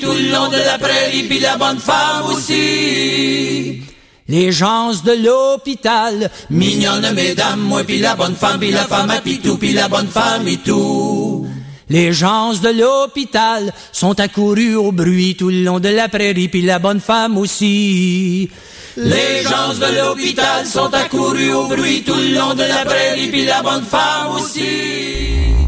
[0.00, 3.82] tout le long de la prairie, puis la bonne femme aussi.
[4.28, 9.20] Les gens de l'hôpital, mignonne mesdames, moi puis la bonne femme, puis la femme à
[9.20, 11.46] pitou, puis la bonne femme et tout.
[11.88, 16.62] Les gens de l'hôpital sont accourus au bruit tout le long de la prairie, puis
[16.62, 18.48] la bonne femme aussi.
[18.96, 23.44] Les gens de l'hôpital sont accourus au bruit tout le long de la prairie, puis
[23.44, 25.59] la bonne femme aussi.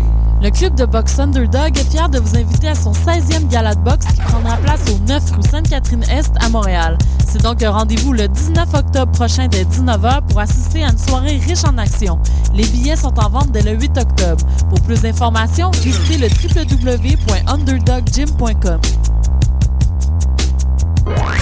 [0.42, 3.80] Le club de boxe Underdog est fier de vous inviter à son 16e gala de
[3.80, 6.98] boxe qui prendra place au 9 rue Sainte-Catherine-Est à Montréal.
[7.24, 11.36] C'est donc un rendez-vous le 19 octobre prochain dès 19h pour assister à une soirée
[11.36, 12.18] riche en actions.
[12.52, 14.44] Les billets sont en vente dès le 8 octobre.
[14.68, 18.80] Pour plus d'informations, visitez le www.underdoggym.com.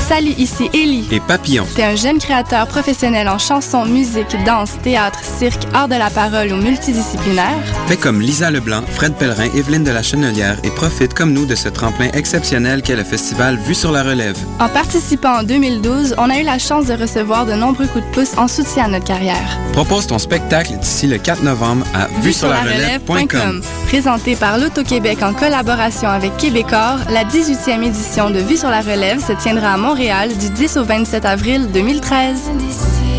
[0.08, 1.06] Salut, ici Ellie.
[1.12, 1.66] Et Papillon.
[1.76, 6.52] T'es un jeune créateur professionnel en chanson, musique, danse, théâtre, cirque, art de la parole
[6.52, 7.56] ou multidisciplinaire?
[7.86, 11.54] Fais comme Lisa Leblanc, Fred Pellerin, Evelyne de la Chenelière et profite comme nous de
[11.54, 14.36] ce tremplin exceptionnel qu'est le festival Vue sur la relève.
[14.58, 18.10] En participant en 2012, on a eu la chance de recevoir de nombreux coups de
[18.10, 19.58] pouce en soutien à notre carrière.
[19.72, 23.62] Propose ton spectacle d'ici le 4 novembre à vue sur la relève.com.
[23.86, 29.20] Présenté par l'Auto-Québec en collaboration avec Québecor, la 18e édition de Vue sur la relève
[29.24, 33.09] se à Montréal du 10 au 27 avril 2013.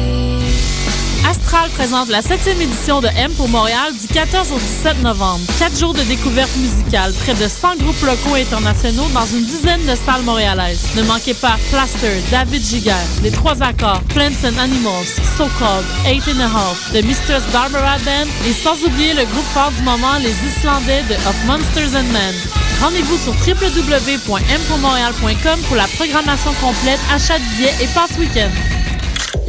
[1.42, 5.42] Astral présente la 7e édition de M pour Montréal du 14 au 17 novembre.
[5.60, 9.82] Quatre jours de découverte musicale, près de 100 groupes locaux et internationaux dans une dizaine
[9.86, 10.90] de salles montréalaises.
[10.96, 12.92] Ne manquez pas Plaster, David Giger,
[13.24, 17.98] Les Trois Accords, Plants and Animals, So Called, Eight and a Half, The Mistress Barbara
[18.00, 22.12] Band et sans oublier le groupe fort du moment, les Islandais de Of Monsters and
[22.12, 22.36] Men.
[22.82, 28.52] Rendez-vous sur www.mpourmontréal.com pour la programmation complète, achat de billets et passe week-end.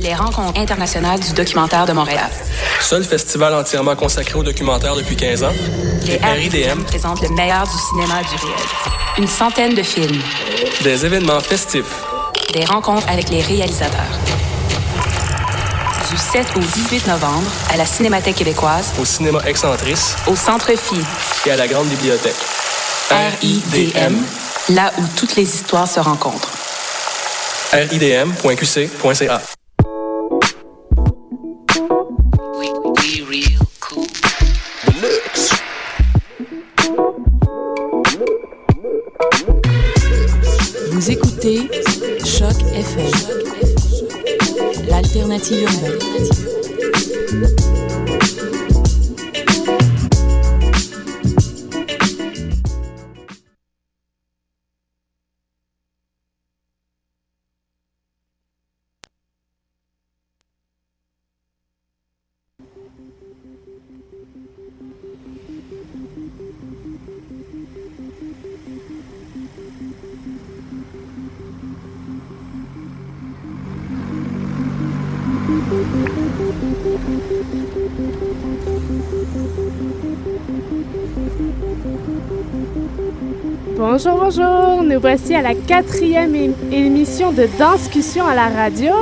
[0.03, 2.28] Les rencontres internationales du documentaire de Montréal.
[2.81, 5.53] Seul festival entièrement consacré au documentaire depuis 15 ans.
[6.05, 8.67] Les RIDM présentent le meilleur du cinéma du réel.
[9.19, 10.20] Une centaine de films.
[10.83, 12.03] Des événements festifs.
[12.53, 14.19] Des rencontres avec les réalisateurs.
[16.11, 18.92] Du 7 au 18 novembre, à la Cinémathèque québécoise.
[19.01, 20.17] Au cinéma Excentrice.
[20.27, 20.96] Au Centre Phi.
[21.46, 22.35] Et à la Grande Bibliothèque.
[23.11, 24.17] RIDM,
[24.70, 26.51] là où toutes les histoires se rencontrent.
[27.73, 29.42] ridm.qc.ca
[45.42, 46.42] Native Urbaine.
[84.34, 84.82] Bonjour.
[84.82, 86.34] Nous voici à la quatrième
[86.72, 88.92] émission de Danscussion à la radio.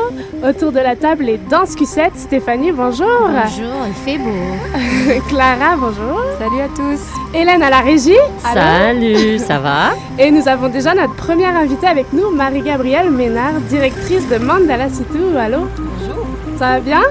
[0.45, 2.17] Autour de la table, les Danscussettes.
[2.17, 3.07] Stéphanie, bonjour.
[3.29, 5.23] Bonjour, il fait beau.
[5.29, 6.21] Clara, bonjour.
[6.39, 7.01] Salut à tous.
[7.33, 8.17] Hélène à la régie.
[8.45, 8.61] Allô?
[8.61, 9.91] Salut, ça va?
[10.19, 15.37] Et nous avons déjà notre première invitée avec nous, Marie-Gabrielle Ménard, directrice de Mandala Situ.
[15.39, 15.59] Allô?
[15.77, 16.27] Bonjour.
[16.59, 17.03] Ça va bien?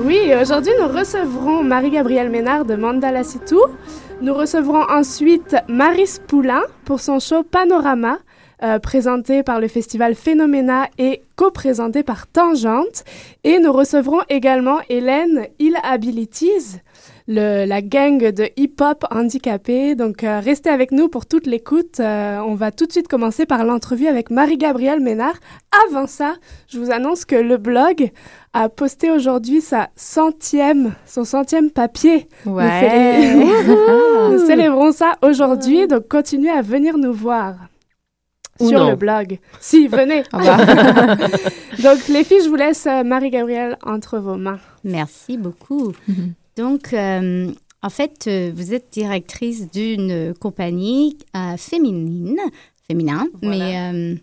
[0.00, 3.56] Oui, et aujourd'hui nous recevrons Marie-Gabrielle Ménard de Mandala Situ.
[4.20, 8.18] Nous recevrons ensuite Maris Poulain pour son show Panorama,
[8.64, 13.04] euh, présenté par le festival Phénoména et co-présenté par Tangente.
[13.44, 16.80] Et nous recevrons également Hélène Ill Abilities,
[17.28, 19.94] le, la gang de hip-hop handicapé.
[19.94, 22.00] Donc, euh, restez avec nous pour toute l'écoute.
[22.00, 25.34] Euh, on va tout de suite commencer par l'entrevue avec Marie-Gabrielle Ménard.
[25.86, 26.34] Avant ça,
[26.68, 28.10] je vous annonce que le blog
[28.54, 32.28] a posté aujourd'hui sa centième, son centième papier.
[32.46, 33.34] Nous, célé-
[34.32, 37.56] nous célébrons ça aujourd'hui, donc continuez à venir nous voir.
[38.60, 38.90] Sur non.
[38.90, 39.38] le blog.
[39.60, 40.24] Si, venez.
[40.32, 41.16] Ah bah.
[41.80, 44.58] donc, les filles, je vous laisse euh, Marie-Gabrielle entre vos mains.
[44.82, 45.92] Merci beaucoup.
[46.58, 47.50] Donc, euh,
[47.82, 52.38] en fait, euh, vous êtes directrice d'une compagnie euh, féminine,
[52.86, 53.58] féminin, mais
[53.94, 54.16] euh,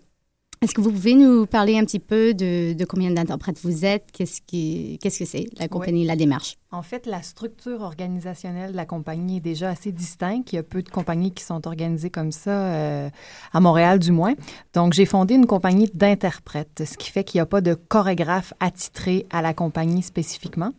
[0.62, 4.04] est-ce que vous pouvez nous parler un petit peu de, de combien d'interprètes vous êtes?
[4.12, 6.56] Qu'est-ce qui- qu'est-ce que c'est, la compagnie, la démarche?
[6.72, 10.52] En fait, la structure organisationnelle de la compagnie est déjà assez distincte.
[10.52, 13.08] Il y a peu de compagnies qui sont organisées comme ça, euh,
[13.52, 14.34] à Montréal du moins.
[14.74, 18.52] Donc, j'ai fondé une compagnie d'interprètes, ce qui fait qu'il n'y a pas de chorégraphe
[18.58, 20.72] attitré à la compagnie spécifiquement.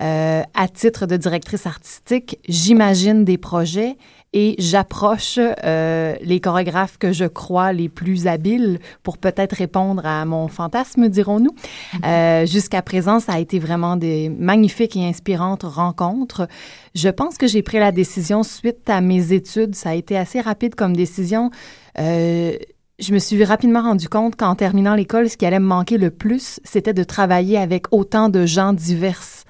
[0.00, 3.96] Euh, à titre de directrice artistique, j'imagine des projets
[4.34, 10.24] et j'approche euh, les chorégraphes que je crois les plus habiles pour peut-être répondre à
[10.24, 11.54] mon fantasme, dirons-nous.
[11.94, 12.50] Mm-hmm.
[12.50, 15.06] Jusqu'à présent, ça a été vraiment des magnifiques et
[15.36, 16.48] rencontres.
[16.94, 19.74] Je pense que j'ai pris la décision suite à mes études.
[19.74, 21.50] Ça a été assez rapide comme décision.
[21.98, 22.52] Euh,
[22.98, 26.10] je me suis rapidement rendu compte qu'en terminant l'école, ce qui allait me manquer le
[26.10, 29.41] plus, c'était de travailler avec autant de gens divers.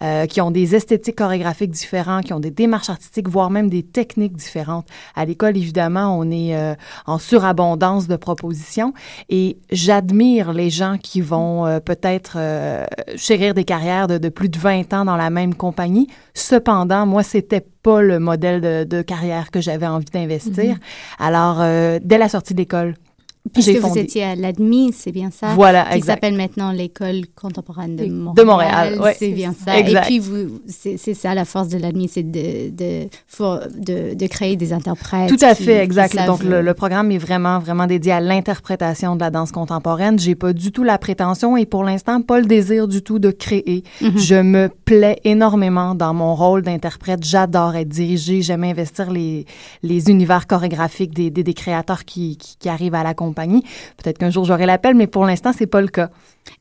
[0.00, 3.82] Euh, qui ont des esthétiques chorégraphiques différentes, qui ont des démarches artistiques, voire même des
[3.82, 4.86] techniques différentes.
[5.16, 8.94] À l'école, évidemment, on est euh, en surabondance de propositions
[9.28, 12.38] et j'admire les gens qui vont euh, peut-être
[13.16, 16.06] chérir des carrières de, de, plus de 20 ans dans la même compagnie.
[16.32, 20.76] Cependant, moi, c'était pas le modèle de, de carrière que j'avais envie d'investir.
[20.76, 20.78] Mm-hmm.
[21.18, 22.94] Alors, dès la sortie de l'école,
[23.52, 25.54] Puisque vous étiez à l'ADMI, c'est bien ça.
[25.54, 28.34] Voilà, Qui s'appelle maintenant l'École contemporaine de Montréal.
[28.36, 29.10] De Montréal, oui.
[29.16, 29.78] C'est bien ça.
[29.78, 30.04] Exact.
[30.04, 33.08] Et puis, vous, c'est ça la force de l'ADMI, c'est de de,
[33.78, 35.28] de, de, créer des interprètes.
[35.28, 36.16] Tout à fait, exact.
[36.26, 40.18] Donc, le, le, programme est vraiment, vraiment dédié à l'interprétation de la danse contemporaine.
[40.18, 43.30] J'ai pas du tout la prétention et pour l'instant, pas le désir du tout de
[43.30, 43.84] créer.
[44.02, 44.18] Mm-hmm.
[44.18, 47.24] Je me plais énormément dans mon rôle d'interprète.
[47.24, 48.42] J'adore être dirigée.
[48.42, 49.46] J'aime investir les,
[49.82, 53.62] les univers chorégraphiques des, des, des créateurs qui, qui, qui arrivent à la compagnie
[53.96, 56.10] Peut-être qu'un jour j'aurai l'appel, mais pour l'instant, c'est pas le cas.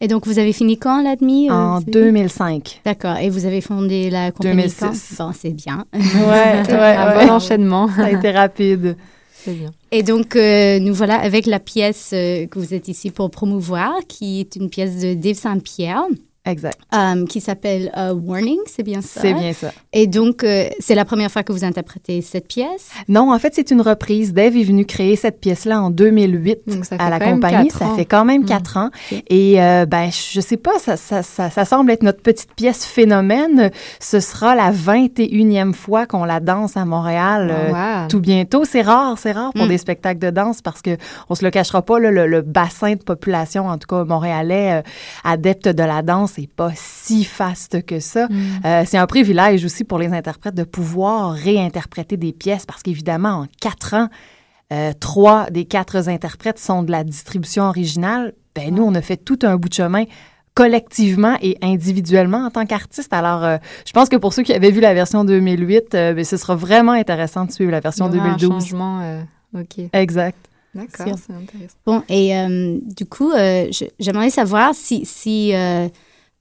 [0.01, 1.49] Et donc, vous avez fini quand l'ADMI?
[1.49, 2.81] Euh, en 2005.
[2.85, 3.17] D'accord.
[3.17, 5.15] Et vous avez fondé la compagnie 2006.
[5.17, 5.85] Bon, c'est bien.
[5.93, 7.25] Ouais, ouais, Un ouais.
[7.25, 7.87] bon enchaînement.
[7.87, 8.97] Ça a été rapide.
[9.33, 9.71] C'est bien.
[9.91, 13.93] Et donc, euh, nous voilà avec la pièce euh, que vous êtes ici pour promouvoir,
[14.07, 16.03] qui est une pièce de Dave Saint-Pierre.
[16.47, 16.79] Exact.
[16.93, 19.19] Um, qui s'appelle uh, Warning, c'est bien ça?
[19.21, 19.71] C'est bien ça.
[19.91, 22.91] Et donc, euh, c'est la première fois que vous interprétez cette pièce?
[23.09, 24.33] Non, en fait, c'est une reprise.
[24.33, 26.59] Dave est venu créer cette pièce-là en 2008
[26.97, 27.69] à la compagnie.
[27.69, 28.81] Ça fait quand même quatre mmh.
[28.81, 28.89] ans.
[29.11, 29.23] Okay.
[29.27, 32.85] Et euh, ben, je sais pas, ça, ça, ça, ça, semble être notre petite pièce
[32.85, 33.71] phénomène.
[33.99, 37.75] Ce sera la 21e fois qu'on la danse à Montréal oh, wow.
[37.75, 38.63] euh, tout bientôt.
[38.63, 39.69] C'est rare, c'est rare pour mmh.
[39.69, 40.97] des spectacles de danse parce que
[41.29, 44.83] on se le cachera pas, là, le, le, bassin de population, en tout cas montréalais,
[45.23, 48.27] adepte de la danse, c'est pas si faste que ça.
[48.27, 48.35] Mm.
[48.65, 53.41] Euh, c'est un privilège aussi pour les interprètes de pouvoir réinterpréter des pièces parce qu'évidemment,
[53.41, 54.09] en quatre ans,
[54.73, 58.33] euh, trois des quatre interprètes sont de la distribution originale.
[58.55, 60.03] Ben, nous, on a fait tout un bout de chemin
[60.57, 63.13] collectivement et individuellement en tant qu'artiste.
[63.13, 66.25] Alors, euh, je pense que pour ceux qui avaient vu la version 2008, euh, ben,
[66.25, 68.43] ce sera vraiment intéressant de suivre la version 2012.
[68.43, 69.21] Un changement, euh,
[69.55, 69.85] OK.
[69.93, 70.37] Exact.
[70.73, 71.75] D'accord, c'est intéressant.
[71.85, 73.31] Bon, et euh, du coup,
[73.99, 75.53] j'aimerais savoir si, si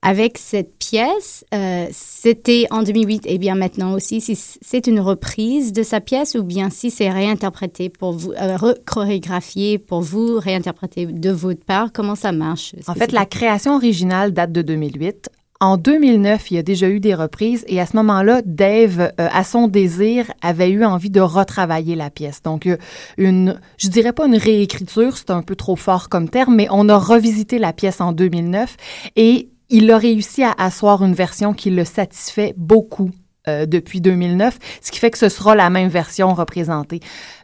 [0.03, 1.45] avec cette pièce.
[1.55, 6.35] Euh, c'était en 2008 et bien maintenant aussi, si c'est une reprise de sa pièce
[6.35, 11.93] ou bien si c'est réinterprété pour vous, euh, chorégraphié pour vous, réinterprété de votre part.
[11.93, 12.75] Comment ça marche?
[12.87, 15.29] En fait, la création originale date de 2008.
[15.59, 19.29] En 2009, il y a déjà eu des reprises et à ce moment-là, Dave, euh,
[19.33, 22.43] à son désir, avait eu envie de retravailler la pièce.
[22.43, 22.69] Donc,
[23.17, 26.91] une, je dirais pas une réécriture, c'est un peu trop fort comme terme, mais on
[26.91, 28.77] a revisité la pièce en 2009
[29.17, 33.11] et il a réussi à asseoir une version qui le satisfait beaucoup
[33.49, 37.01] euh, depuis 2009, ce qui fait que ce sera la même version représentée.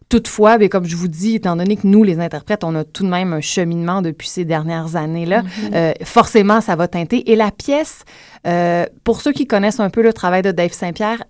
[0.09, 3.05] Toutefois, bien, comme je vous dis, étant donné que nous, les interprètes, on a tout
[3.05, 5.75] de même un cheminement depuis ces dernières années-là, mm-hmm.
[5.75, 7.31] euh, forcément, ça va teinter.
[7.31, 8.05] Et la pièce,
[8.47, 11.23] euh, pour ceux qui connaissent un peu le travail de Dave Saint-Pierre,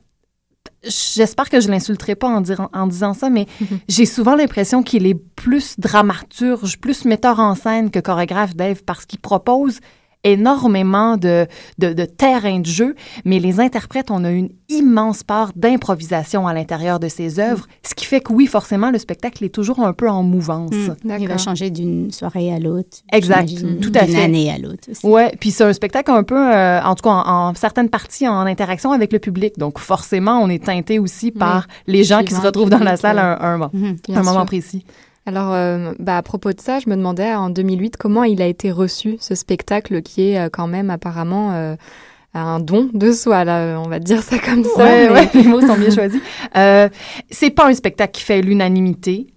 [0.84, 3.78] J'espère que je l'insulterai pas en, dire, en, disant ça, mais mm -hmm.
[3.88, 9.06] j'ai souvent l'impression qu'il est plus dramaturge, plus metteur en scène que chorégraphe, Dave, parce
[9.06, 9.78] qu'il propose
[10.24, 11.46] énormément de,
[11.78, 16.54] de, de, terrain de jeu, mais les interprètes, on a une immense part d'improvisation à
[16.54, 17.88] l'intérieur de ces œuvres, mmh.
[17.88, 20.70] ce qui fait que oui, forcément, le spectacle est toujours un peu en mouvance.
[20.72, 22.98] Mmh, Il va changer d'une soirée à l'autre.
[23.12, 23.48] Exact,
[23.80, 24.06] tout à fait.
[24.06, 25.00] D'une année à l'autre aussi.
[25.04, 28.28] Oui, puis c'est un spectacle un peu, euh, en tout cas, en, en, certaines parties,
[28.28, 29.58] en interaction avec le public.
[29.58, 31.94] Donc, forcément, on est teinté aussi par oui.
[31.94, 34.84] les gens qui se retrouvent dans la salle à un, un, mmh, un moment précis.
[35.24, 38.46] Alors, euh, bah, à propos de ça, je me demandais en 2008 comment il a
[38.46, 41.76] été reçu, ce spectacle qui est euh, quand même apparemment euh,
[42.34, 44.84] un don de soi, là, on va dire ça comme ça.
[44.84, 45.12] Ouais, mais...
[45.12, 46.20] ouais les mots sont bien choisis.
[47.30, 49.28] C'est pas un spectacle qui fait l'unanimité.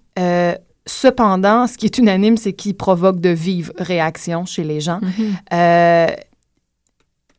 [0.86, 5.00] cependant, ce qui est unanime, c'est qu'il provoque de vives réactions chez les gens.
[5.02, 5.10] Mm
[5.50, 6.16] -hmm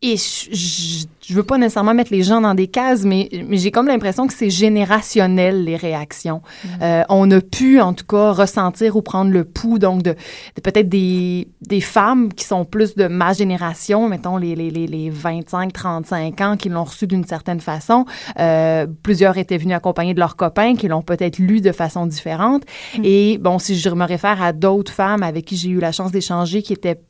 [0.03, 3.71] et je, je, veux pas nécessairement mettre les gens dans des cases, mais, mais j'ai
[3.71, 6.43] comme l'impression que c'est générationnel, les réactions.
[6.63, 6.67] Mm.
[6.83, 10.15] Euh, on a pu, en tout cas, ressentir ou prendre le pouls, donc, de,
[10.61, 16.43] peut-être des, des femmes qui sont plus de ma génération, mettons les, les, les, 25-35
[16.43, 18.05] ans, qui l'ont reçu d'une certaine façon.
[18.39, 22.65] Euh, plusieurs étaient venus accompagnés de leurs copains qui l'ont peut-être lu de façon différente.
[22.99, 23.01] Mm.
[23.03, 26.11] Et, bon, si je me réfère à d'autres femmes avec qui j'ai eu la chance
[26.11, 27.01] d'échanger qui étaient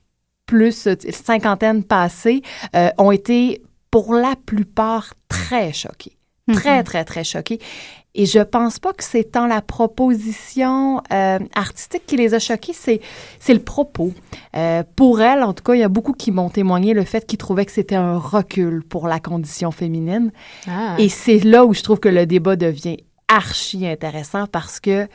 [0.48, 2.42] plus euh, cinquantaine passées,
[2.76, 3.62] euh, ont été
[3.92, 6.18] pour la plupart très choqués.
[6.52, 6.84] Très, mhm.
[6.84, 7.60] très, très choqués.
[8.16, 12.74] Et je pense pas que c'est tant la proposition euh, artistique qui les a choqués,
[12.74, 13.00] c'est,
[13.40, 14.12] c'est le propos.
[14.96, 17.38] pour elle, en tout cas, il y a beaucoup qui m'ont témoigné le fait qu'ils
[17.38, 20.32] trouvaient que c'était un recul pour la condition féminine.
[20.68, 20.96] Ah.
[20.98, 25.08] Et c'est là où je trouve que le débat devient archi intéressant parce que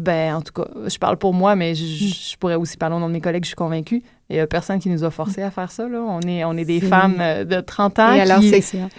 [0.00, 3.08] ben, en tout cas, je parle pour moi, mais je, pourrais aussi parler au nom
[3.08, 4.02] de mes collègues, je suis convaincue.
[4.30, 5.88] Il n'y a personne qui nous a forcé à faire ça.
[5.88, 6.00] Là.
[6.06, 8.54] On, est, on est des femmes euh, de 30 ans Et alors, qui,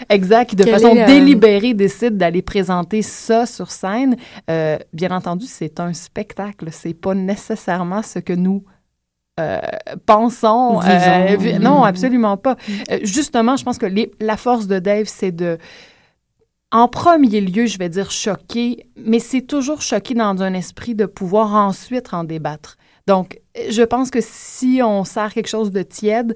[0.10, 4.18] exact, qui de façon délibérée décident d'aller présenter ça sur scène.
[4.50, 6.68] Euh, bien entendu, c'est un spectacle.
[6.72, 8.66] C'est pas nécessairement ce que nous
[9.40, 9.60] euh,
[10.06, 10.82] pensons.
[11.62, 12.58] non, absolument pas.
[13.02, 13.88] justement, je pense que
[14.20, 15.58] la force de Dave, c'est de
[16.74, 21.06] en premier lieu, je vais dire choqué, mais c'est toujours choqué dans un esprit de
[21.06, 22.78] pouvoir ensuite en débattre.
[23.08, 23.40] Donc,
[23.70, 26.36] je pense que si on sert quelque chose de tiède,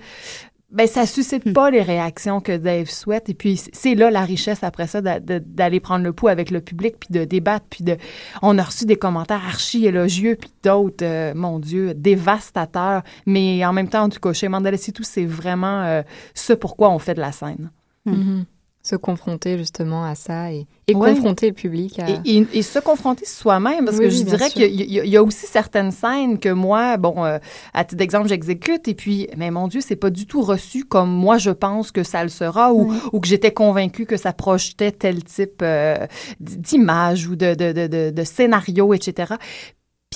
[0.72, 1.53] ben ça suscite hmm.
[1.53, 3.29] pas les réactions que Dave souhaite.
[3.29, 6.95] Et puis, c'est là la richesse après ça d'aller prendre le pouls avec le public,
[7.00, 7.98] puis de débattre, puis de...
[8.41, 13.03] On a reçu des commentaires archi élogieux, puis d'autres, euh, mon Dieu, dévastateurs.
[13.25, 16.01] Mais en même temps, en tout cas, chez Mandela tout, c'est vraiment euh,
[16.34, 17.72] ce pourquoi on fait de la scène.
[18.07, 18.43] Mm-hmm
[18.85, 22.05] se confronter justement à ça et, confronter le public à...
[22.23, 26.49] Et, se confronter soi-même, parce que je dirais qu'il y, a aussi certaines scènes que
[26.49, 27.39] moi, bon, euh,
[27.73, 31.09] à titre d'exemple, j'exécute, et puis, mais mon Dieu, c'est pas du tout reçu comme
[31.09, 34.91] moi je pense que ça le sera, ou, ou que j'étais convaincue que ça projetait
[34.91, 36.05] tel type euh,
[36.39, 39.33] d'image ou de, de, de, de, scénario, etc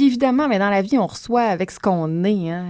[0.07, 2.51] évidemment, mais dans la vie, on reçoit avec ce qu'on est.
[2.51, 2.65] Hein.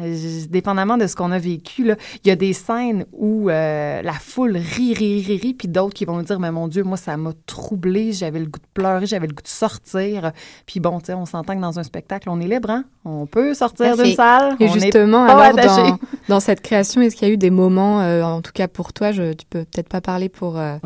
[0.49, 4.13] Dépendamment de ce qu'on a vécu, là, il y a des scènes où euh, la
[4.13, 7.17] foule rit, rit, rit, rit, puis d'autres qui vont dire, mais mon Dieu, moi, ça
[7.17, 10.31] m'a troublé, j'avais le goût de pleurer, j'avais le goût de sortir.
[10.65, 12.85] Puis bon, tu sais, on s'entend que dans un spectacle, on est libre, hein?
[13.05, 14.55] On peut sortir d'une salle.
[14.59, 18.23] Et justement, alors, dans, dans, cette création, est-ce qu'il y a eu des moments, euh,
[18.23, 20.57] en tout cas pour toi, je, tu peux peut-être pas parler pour...
[20.57, 20.77] Euh,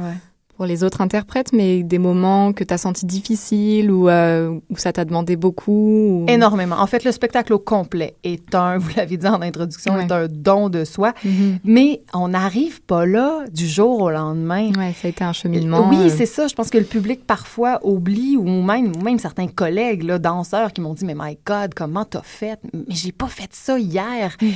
[0.64, 4.78] pour les autres interprètes, mais des moments que tu as senti difficiles ou euh, où
[4.78, 6.26] ça t'a demandé beaucoup?
[6.30, 6.78] Énormément.
[6.80, 10.28] En fait, le spectacle au complet est un, vous l'avez dit en introduction, est un
[10.30, 11.58] don de soi, mm-hmm.
[11.66, 14.72] mais on n'arrive pas là du jour au lendemain.
[14.78, 15.90] Oui, ça a été un cheminement.
[15.90, 16.10] Oui, euh.
[16.10, 16.48] c'est ça.
[16.48, 20.80] Je pense que le public parfois oublie, ou même, même certains collègues, là, danseurs, qui
[20.80, 22.58] m'ont dit, mais my God, comment t'as fait?
[22.74, 24.38] Mais j'ai pas fait ça hier.
[24.42, 24.48] Mm.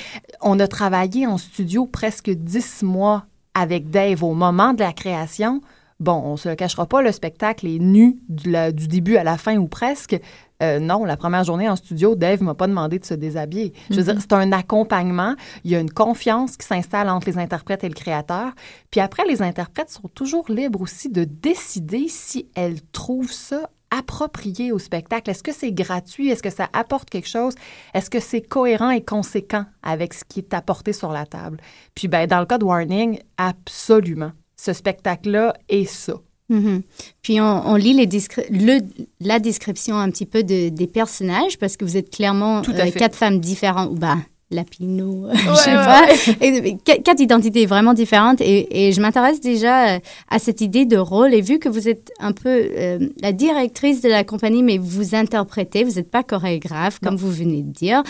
[0.41, 5.61] On a travaillé en studio presque dix mois avec Dave au moment de la création.
[5.99, 9.37] Bon, on se le cachera pas, le spectacle est nu du, du début à la
[9.37, 10.19] fin ou presque.
[10.61, 13.73] Euh, non, la première journée en studio, Dave m'a pas demandé de se déshabiller.
[13.89, 14.21] Je veux dire, mhm.
[14.21, 15.35] c'est un accompagnement.
[15.63, 18.53] Il y a une confiance qui s'installe entre les interprètes et le créateur.
[18.91, 24.71] Puis après, les interprètes sont toujours libres aussi de décider si elles trouvent ça approprié
[24.71, 25.29] au spectacle.
[25.29, 26.29] Est-ce que c'est gratuit?
[26.29, 27.55] Est-ce que ça apporte quelque chose?
[27.93, 31.57] Est-ce que c'est cohérent et conséquent avec ce qui est apporté sur la table?
[31.95, 36.15] Puis, ben, dans le cas de Warning, absolument ce spectacle-là est ça.
[36.49, 36.81] Mm-hmm.
[37.21, 38.07] Puis on, lit les
[38.51, 38.79] le,
[39.19, 43.15] la description un petit peu de, des personnages parce que vous êtes clairement euh, quatre
[43.15, 43.91] femmes différentes.
[43.91, 44.17] Ou bah,
[44.49, 46.07] Lapino, je sais pas.
[47.03, 48.39] quatre identités vraiment différentes.
[48.39, 49.99] Et, et je m'intéresse déjà euh,
[50.29, 51.33] à cette idée de rôle.
[51.33, 55.15] Et vu que vous êtes un peu euh, la directrice de la compagnie, mais vous
[55.15, 58.03] interprétez, vous n'êtes pas chorégraphe, comme vous venez de dire.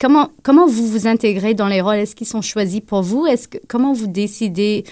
[0.00, 1.94] comment, comment vous vous intégrez dans les rôles?
[1.94, 3.26] Est-ce qu'ils sont choisis pour vous?
[3.26, 4.82] Est-ce que, Comment vous décidez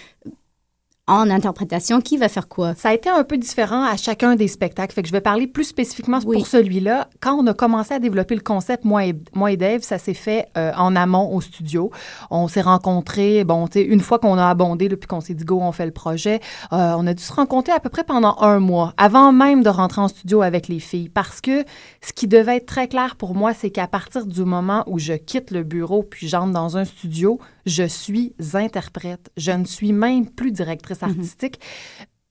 [1.11, 2.75] en interprétation, qui va faire quoi?
[2.76, 4.95] Ça a été un peu différent à chacun des spectacles.
[4.95, 7.09] Fait que je vais parler plus spécifiquement pour celui-là.
[7.21, 10.14] Quand on a commencé à développer le concept, moi et, moi et Dave, ça s'est
[10.14, 11.90] fait euh, en amont au studio.
[12.31, 15.45] On s'est rencontrés, bon, tu sais, une fois qu'on a abondé, puis qu'on s'est dit,
[15.45, 16.40] go, on fait le projet,
[16.73, 19.69] euh, on a dû se rencontrer à peu près pendant un mois, avant même de
[19.69, 21.09] rentrer en studio avec les filles.
[21.09, 21.64] Parce que
[22.00, 25.14] ce qui devait être très clair pour moi, c'est qu'à partir du moment où je
[25.14, 27.40] quitte le bureau puis j'entre dans un studio,
[27.71, 29.31] je suis interprète.
[29.37, 31.11] Je ne suis même plus directrice mhm.
[31.11, 31.61] artistique.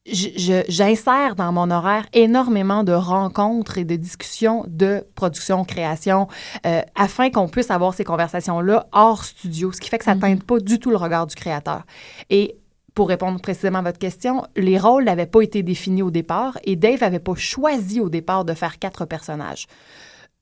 [0.05, 6.27] J'insère dans mon horaire énormément de rencontres et de discussions de production, création,
[6.65, 10.19] euh, afin qu'on puisse avoir ces conversations-là hors studio, ce qui fait que ça ne
[10.19, 10.41] mhm.
[10.41, 11.84] pas du tout le regard du créateur.
[12.29, 12.58] Et
[12.96, 16.75] pour répondre précisément à votre question, les rôles n'avaient pas été définis au départ et
[16.75, 19.67] Dave n'avait pas choisi au départ de faire quatre personnages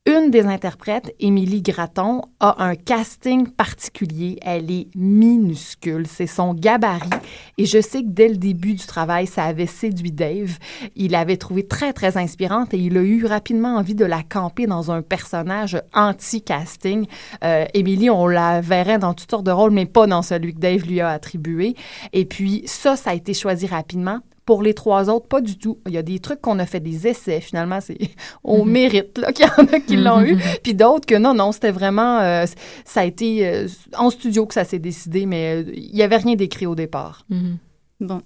[0.08, 4.38] une des interprètes, Émilie Gratton, a un casting particulier.
[4.40, 6.06] Elle est minuscule.
[6.06, 7.10] C'est son gabarit.
[7.58, 10.58] Et je sais que dès le début du travail, ça avait séduit Dave.
[10.96, 14.66] Il l'avait trouvé très, très inspirante et il a eu rapidement envie de la camper
[14.66, 17.06] dans un personnage anti-casting.
[17.44, 20.58] Euh, Émilie, on la verrait dans toutes sortes de rôles, mais pas dans celui que
[20.58, 21.74] Dave lui a attribué.
[22.14, 24.20] Et puis, ça, ça a été choisi rapidement.
[24.48, 25.76] Pour les trois autres, pas du tout.
[25.86, 27.98] Il y a des trucs qu'on a fait des essais, finalement, c'est
[28.44, 28.72] on mhm.
[28.72, 32.18] mérite qu'il y en a qui l'ont eu, puis d'autres que non, non, c'était vraiment,
[32.20, 32.46] euh,
[32.86, 36.16] ça a été euh, en studio que ça s'est décidé, mais euh, il n'y avait
[36.16, 37.26] rien d'écrit au départ.
[37.28, 37.58] Mhm.
[38.00, 38.22] Bon.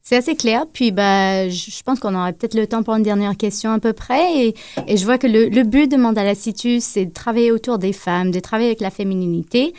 [0.00, 0.64] C'est assez clair.
[0.72, 3.92] Puis, bah, je pense qu'on aurait peut-être le temps pour une dernière question à peu
[3.92, 4.46] près.
[4.46, 4.54] Et,
[4.86, 7.92] et je vois que le, le, but de Mandala Situs, c'est de travailler autour des
[7.92, 9.74] femmes, de travailler avec la féminité.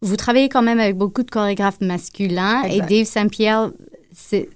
[0.00, 2.62] Vous travaillez quand même avec beaucoup de chorégraphes masculins.
[2.70, 3.72] Et Dave Saint-Pierre,
[4.12, 4.48] c'est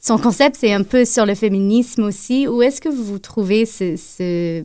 [0.00, 2.46] son concept, c'est un peu sur le féminisme aussi.
[2.46, 4.64] Où est-ce que vous trouvez ce, ce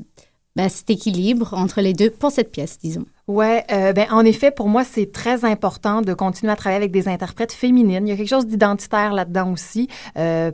[0.56, 3.06] ben, cet équilibre entre les deux pour cette pièce, disons?
[3.28, 6.92] Oui, euh, ben, en effet, pour moi, c'est très important de continuer à travailler avec
[6.92, 8.08] des interprètes féminines.
[8.08, 9.88] Il y a quelque chose d'identitaire là-dedans aussi.
[10.18, 10.52] Euh,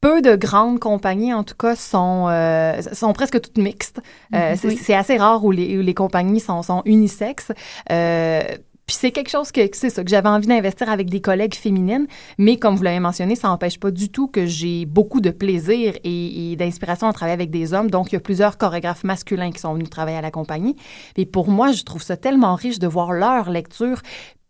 [0.00, 4.00] peu de grandes compagnies, en tout cas, sont, euh, sont presque toutes mixtes.
[4.34, 4.76] Euh, mm-hmm.
[4.76, 7.52] c'est assez rare où les, où les compagnies sont, sont unisexes.
[7.90, 8.42] Euh,
[8.86, 12.06] puis c'est quelque chose que c'est ça que j'avais envie d'investir avec des collègues féminines,
[12.36, 15.94] mais comme vous l'avez mentionné, ça n'empêche pas du tout que j'ai beaucoup de plaisir
[16.04, 17.90] et, d'inspiration à travailler avec des hommes.
[17.90, 20.76] Donc il y a plusieurs chorégraphes masculins qui sont venus travailler à la compagnie.
[21.16, 24.02] Et pour moi, je trouve ça tellement riche de voir leur lecture.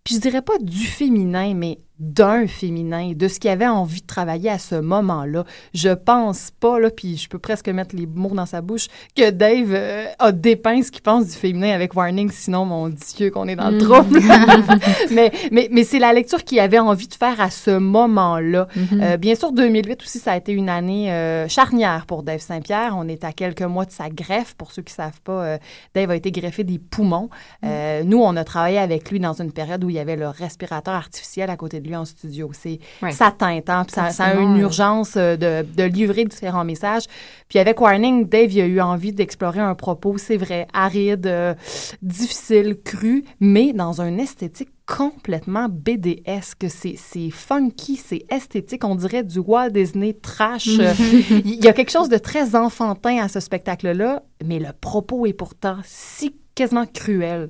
[0.05, 4.07] Puis je dirais pas du féminin, mais d'un féminin, de ce qu'il avait envie de
[4.07, 5.45] travailler à ce moment-là.
[5.73, 9.31] Je pense pas, là, puis je peux presque mettre les mots dans sa bouche, que
[9.31, 13.47] Dave euh, a dépeint ce qu'il pense du féminin avec Warning, sinon, mon Dieu, qu'on
[13.47, 13.83] est dans le mm.
[13.83, 14.21] trouble.
[15.13, 18.67] mais mais, mais c'est la lecture qu'il avait envie de faire à ce moment-là.
[18.77, 19.03] Mm-hmm.
[19.03, 22.97] Euh, bien sûr, 2008 aussi, ça a été une année euh, charnière pour Dave Saint-Pierre.
[22.99, 24.55] On est à quelques mois de sa greffe.
[24.55, 25.59] Pour ceux qui savent pas,
[25.95, 27.31] Dave a été greffé des poumons.
[27.63, 27.69] Mm.
[28.07, 30.95] Nous, on a travaillé avec lui dans une période où il y avait le respirateur
[30.95, 32.51] artificiel à côté de lui en studio.
[32.53, 32.81] C'est
[33.11, 37.05] ça teinte, hein, ça, ça, a une urgence euh, de, de, livrer différents messages.
[37.49, 41.55] Puis avec Warning, Dave il a eu envie d'explorer un propos, c'est vrai, aride, euh,
[42.03, 46.67] difficile, cru, mais dans un esthétique complètement BDesque.
[46.69, 48.85] C'est funky, c'est esthétique.
[48.85, 50.67] On dirait du Walt Disney trash.
[50.67, 55.33] Il y a quelque chose de très enfantin à ce spectacle-là, mais le propos est
[55.33, 57.49] pourtant si quasiment cruel.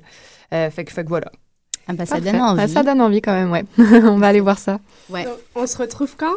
[0.52, 1.30] Euh, fait, que, fait que voilà.
[1.88, 2.56] Ah bah, ça donne envie.
[2.56, 3.64] Bah, ça donne envie quand même, ouais.
[3.78, 4.78] on va aller voir ça.
[5.10, 5.26] Ouais.
[5.54, 6.34] on se retrouve quand?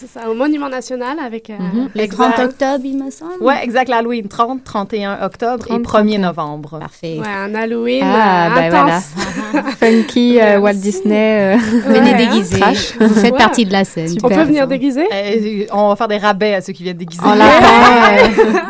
[0.00, 1.50] C'est ça, au Monument National avec...
[1.50, 1.90] Euh, mhm.
[1.92, 3.32] Le 30 octobre, il me semble.
[3.40, 4.28] Oui, exact, l'Halloween.
[4.28, 6.78] 30, 31 octobre et 1er novembre.
[6.78, 7.18] Parfait.
[7.18, 9.10] Ouais, un Halloween ah, euh, ben intense.
[9.50, 9.70] Voilà.
[9.76, 11.56] Funky, euh, Walt Disney.
[11.56, 12.60] Venez déguiser.
[13.00, 14.06] Vous faites partie de la scène.
[14.06, 14.30] Super.
[14.30, 15.08] On peut venir déguiser?
[15.72, 17.24] on va faire des rabais à ceux qui viennent déguiser.
[17.24, 18.60] En lapin.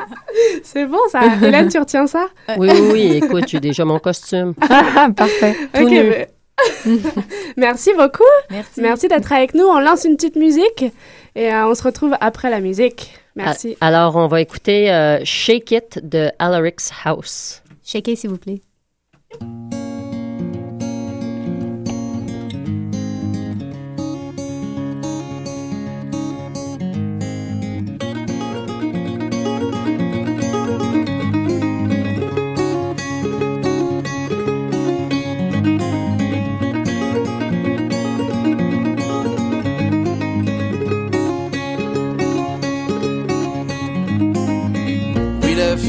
[0.70, 1.22] C'est bon, ça.
[1.42, 2.26] Hélène, tu retiens ça?
[2.58, 3.20] Oui, oui, oui.
[3.22, 4.52] Écoute, j'ai déjà mon costume.
[5.16, 5.56] Parfait.
[5.72, 6.28] Tout mais...
[7.56, 8.22] Merci beaucoup.
[8.50, 8.82] Merci.
[8.82, 9.64] Merci d'être avec nous.
[9.64, 10.84] On lance une petite musique
[11.34, 13.14] et euh, on se retrouve après la musique.
[13.34, 13.78] Merci.
[13.80, 17.62] Alors, on va écouter euh, Shake It de Alaric's House.
[17.82, 18.60] Shake it, s'il vous plaît.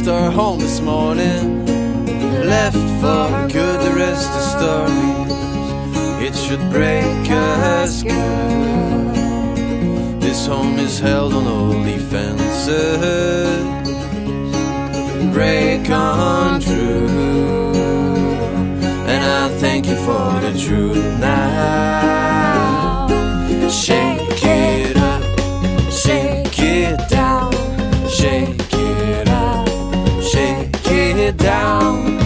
[0.10, 1.66] Our home this morning.
[2.46, 5.32] Left for good, the rest of stories.
[6.28, 9.16] It should break us good.
[10.20, 12.70] This home is held on old defenses.
[15.34, 17.08] Break on true.
[19.08, 23.08] And I thank you for the truth now.
[23.70, 24.29] Shake
[31.60, 32.19] down,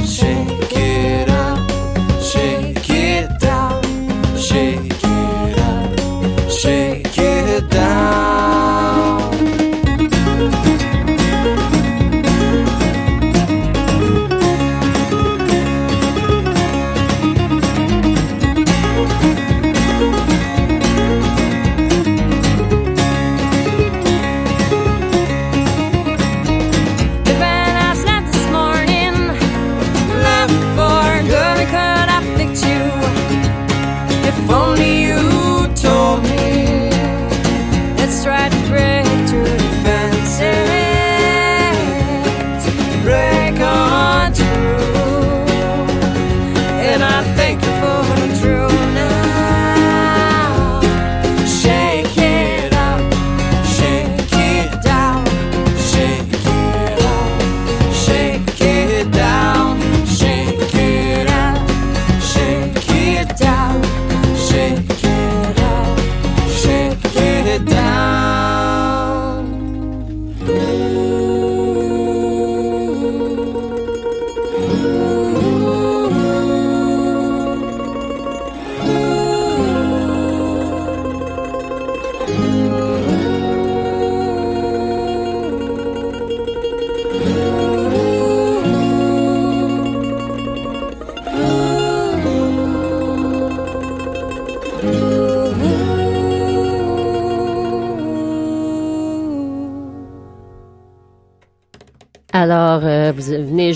[34.54, 35.03] only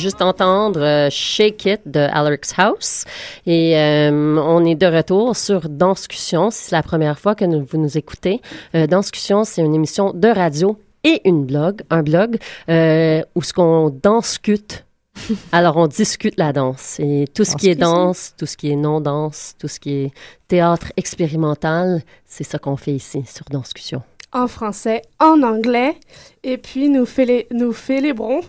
[0.07, 3.03] juste entendre euh, Shake It de Alex House.
[3.45, 6.49] Et euh, on est de retour sur Danscussion.
[6.49, 8.41] Si c'est la première fois que nous- vous nous écoutez,
[8.73, 12.37] euh, Danscussion, c'est une émission de radio et une blog, un blog
[12.69, 14.85] euh, où ce qu'on danscute.
[15.51, 16.99] Alors, on discute la danse.
[16.99, 20.11] Et tout ce qui est danse, tout ce qui est non-danse, tout ce qui est
[20.47, 24.03] théâtre expérimental, c'est ça qu'on fait ici sur Danscussion.
[24.37, 25.95] En français, en anglais,
[26.43, 28.41] et puis nous, fêlé- nous célébrons.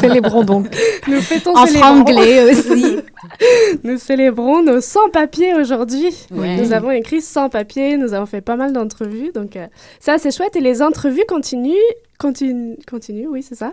[0.00, 0.66] Célébrons donc.
[1.08, 1.86] Nous fêtons En célébrons.
[2.04, 2.96] franglais aussi.
[3.84, 6.08] nous célébrons nos 100 papiers aujourd'hui.
[6.30, 6.56] Ouais.
[6.56, 9.66] Nous avons écrit 100 papiers, nous avons fait pas mal d'entrevues, donc euh,
[10.00, 10.56] ça c'est chouette.
[10.56, 11.74] Et les entrevues continuent,
[12.18, 13.72] continuent, continuent oui c'est ça.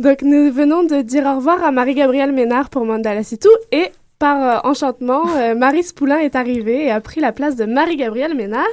[0.00, 3.86] Donc nous venons de dire au revoir à Marie-Gabrielle Ménard pour Mandala Sitou et
[4.18, 8.34] par euh, enchantement, euh, Marie Spoulin est arrivée et a pris la place de Marie-Gabrielle
[8.34, 8.64] Ménard.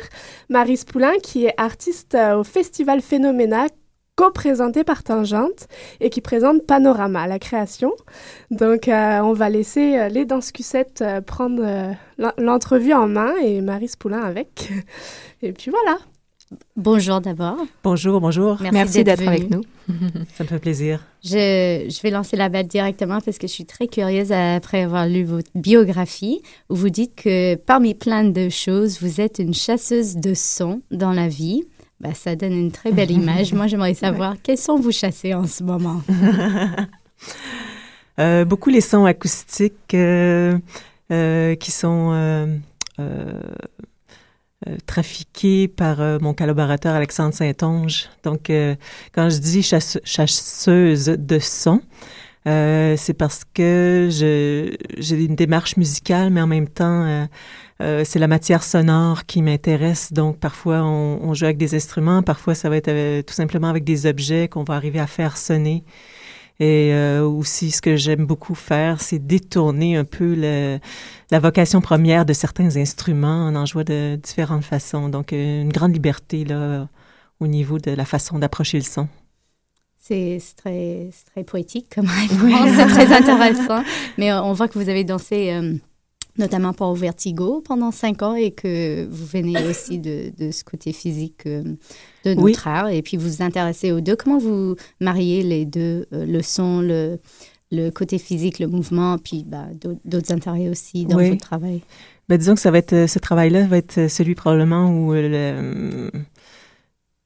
[0.49, 3.65] Marie Spoulin qui est artiste euh, au Festival Phénoména
[4.15, 5.67] co-présenté par Tangente
[5.99, 7.91] et qui présente Panorama, la création.
[8.51, 8.87] Donc,
[9.23, 10.25] on va laisser les
[11.01, 11.63] euh, prendre
[12.19, 14.69] l'en- l'entrevue en main et Marie Spoulin avec.
[15.41, 15.97] Et puis voilà.
[16.75, 17.57] Bonjour d'abord.
[17.83, 18.57] Bonjour, bonjour.
[18.71, 19.61] Merci d'être avec nous.
[20.35, 21.03] Ça me fait plaisir.
[21.23, 25.07] Je, je vais lancer la balle directement parce que je suis très curieuse après avoir
[25.07, 30.15] lu votre biographie où vous dites que parmi plein de choses, vous êtes une chasseuse
[30.15, 31.63] de sons dans la vie.
[31.99, 33.53] Bah, ça donne une très belle image.
[33.53, 36.01] Moi, j'aimerais savoir quels sons vous chassez en ce moment?
[38.19, 40.55] Euh, beaucoup les sons acoustiques euh,
[41.11, 42.11] euh, qui sont
[44.67, 48.09] euh, trafiqués par euh, mon collaborateur Alexandre Saint-Onge.
[48.23, 48.75] Donc, euh,
[49.13, 51.81] quand je dis chasse- chasseuse de sons,
[52.45, 57.25] euh, c'est parce que j'ai une démarche musicale, mais en même temps, euh,
[57.81, 60.11] euh, c'est la matière sonore qui m'intéresse.
[60.13, 63.83] Donc, parfois, on, on joue avec des instruments, parfois, ça va être tout simplement avec
[63.83, 65.83] des objets qu'on va arriver à faire sonner.
[66.59, 70.79] Et euh, aussi, ce que j'aime beaucoup faire, c'est détourner un peu le-
[71.31, 73.49] la vocation première de certains instruments.
[73.51, 75.09] On en joue de différentes façons.
[75.09, 76.87] Donc, euh, une grande liberté là,
[77.39, 79.07] au niveau de la façon d'approcher le son.
[79.97, 83.83] C'est très, très poétique comme réponse, c'est très intéressant.
[84.17, 85.75] Mais euh, on voit que vous avez dansé euh,
[86.37, 90.91] notamment pour Vertigo pendant cinq ans et que vous venez aussi de, de ce côté
[90.93, 91.63] physique euh,
[92.25, 92.55] de notre Oui.
[92.65, 92.89] art.
[92.89, 94.15] Et puis vous vous intéressez aux deux.
[94.15, 97.19] Comment vous mariez les deux, euh, le son, le,
[97.71, 99.67] le côté physique, le mouvement, puis bah,
[100.05, 101.29] d'autres- intérêts aussi dans Oui.
[101.29, 101.81] votre travail?
[102.29, 106.09] Ben, disons que ça va être, euh, ce travail-là va être celui probablement où le,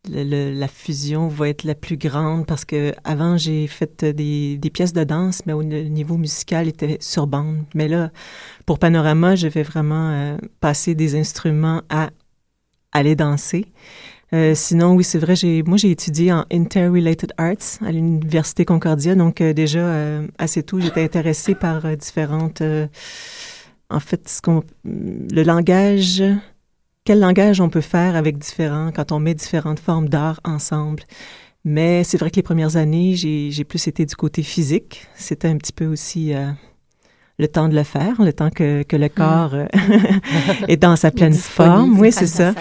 [0.10, 4.58] le- le- la fusion va être la plus grande parce que avant j'ai fait des,
[4.58, 7.64] des pièces de danse, mais au niveau musical était sur bande.
[7.76, 8.12] Mais là,
[8.66, 12.10] pour Panorama, je vais vraiment euh, passer des instruments à
[12.92, 13.66] aller danser.
[14.34, 19.16] Euh, sinon, oui, c'est vrai, j'ai, moi j'ai étudié en Interrelated Arts à l'Université Concordia,
[19.16, 22.88] donc euh, déjà euh, assez tôt, j'étais intéressée par euh, différentes euh,
[23.90, 26.22] en fait, ce qu'on, le langage,
[27.08, 31.04] quel langage on peut faire avec différents, quand on met différentes formes d'art ensemble?
[31.64, 35.08] Mais c'est vrai que les premières années, j'ai, plus été du côté physique.
[35.16, 36.52] C'était un petit peu aussi euh,
[37.40, 39.68] le temps de le faire, le temps que, que le corps euh,
[40.68, 41.98] est dans sa pleine forme.
[41.98, 42.54] Oui, c'est ça.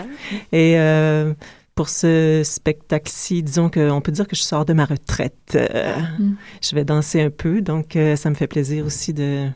[0.53, 1.35] Et euh,
[1.75, 5.57] pour ce spectacle-ci, disons qu'on peut dire que je sors de ma retraite.
[5.57, 6.37] Euh, Mm.
[6.63, 9.49] Je vais danser un peu, donc euh, ça me fait plaisir aussi de...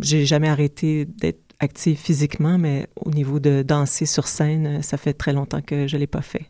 [0.00, 4.96] J'ai jamais arrêté d'être active physiquement, mais au niveau de danser sur scène, euh, ça
[4.98, 6.46] fait très longtemps que je l'ai pas fait.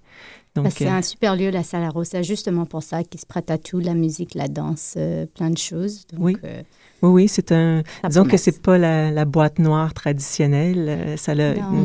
[0.54, 3.24] Donc, c'est euh, un super lieu, la Salle à Rosa, justement pour ça, qui se
[3.24, 6.06] prête à tout, la musique, la danse, euh, plein de choses.
[6.12, 6.36] Donc, Oui.
[6.44, 6.62] euh,
[7.02, 7.82] Oui, oui, c'est un.
[8.06, 11.14] Disons que c'est pas la, la boîte noire traditionnelle.
[11.16, 11.32] Ça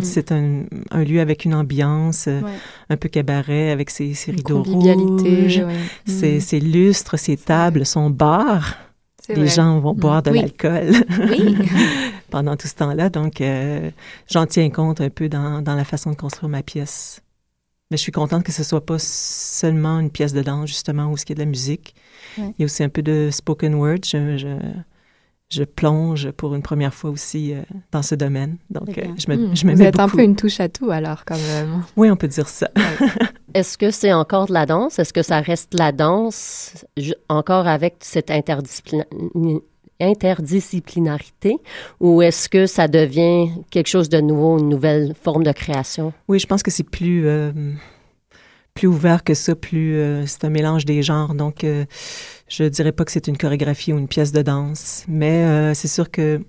[0.04, 2.42] c'est un, un lieu avec une ambiance Ouais.
[2.90, 5.74] un peu cabaret avec ses, rideaux rouges, ouais.
[6.06, 6.40] ses, Mm.
[6.42, 8.78] ses lustres, ses tables, son bar.
[9.30, 9.48] Les vrai.
[9.48, 9.98] gens vont Mm.
[10.00, 10.42] boire de Oui.
[10.42, 10.92] l'alcool
[11.30, 11.56] Oui.
[12.30, 13.10] pendant tout ce temps-là.
[13.10, 13.90] Donc, euh,
[14.32, 17.22] j'en tiens compte un peu dans, dans la façon de construire ma pièce.
[17.92, 21.16] Mais je suis contente que ce soit pas seulement une pièce de danse, justement, où
[21.16, 21.96] il y a de la musique.
[22.38, 24.00] Il y a aussi un peu de spoken word.
[24.06, 24.48] Je, je,
[25.50, 28.58] je plonge pour une première fois aussi euh, dans ce domaine.
[28.70, 29.56] Donc, euh, je me, Mm.
[29.56, 30.18] je me Vous mets êtes un beaucoup.
[30.18, 31.84] peu une touche à tout alors, quand même.
[31.96, 32.70] Oui, on peut dire ça.
[33.54, 35.00] Est-ce que c'est encore de la danse?
[35.00, 36.86] Est-ce que ça reste de la danse
[37.30, 39.06] encore avec cette interdisciplina-
[40.00, 41.58] interdisciplinarité?
[42.00, 46.14] Ou est-ce que ça devient quelque chose de nouveau, une nouvelle forme de création?
[46.28, 47.52] Oui, je pense que c'est plus, euh,
[48.78, 51.34] plus ouvert que ça, plus euh, c'est un mélange des genres.
[51.34, 51.86] Donc, euh,
[52.48, 55.88] je dirais pas que c'est une chorégraphie ou une pièce de danse, mais euh, c'est
[55.88, 56.40] sûr que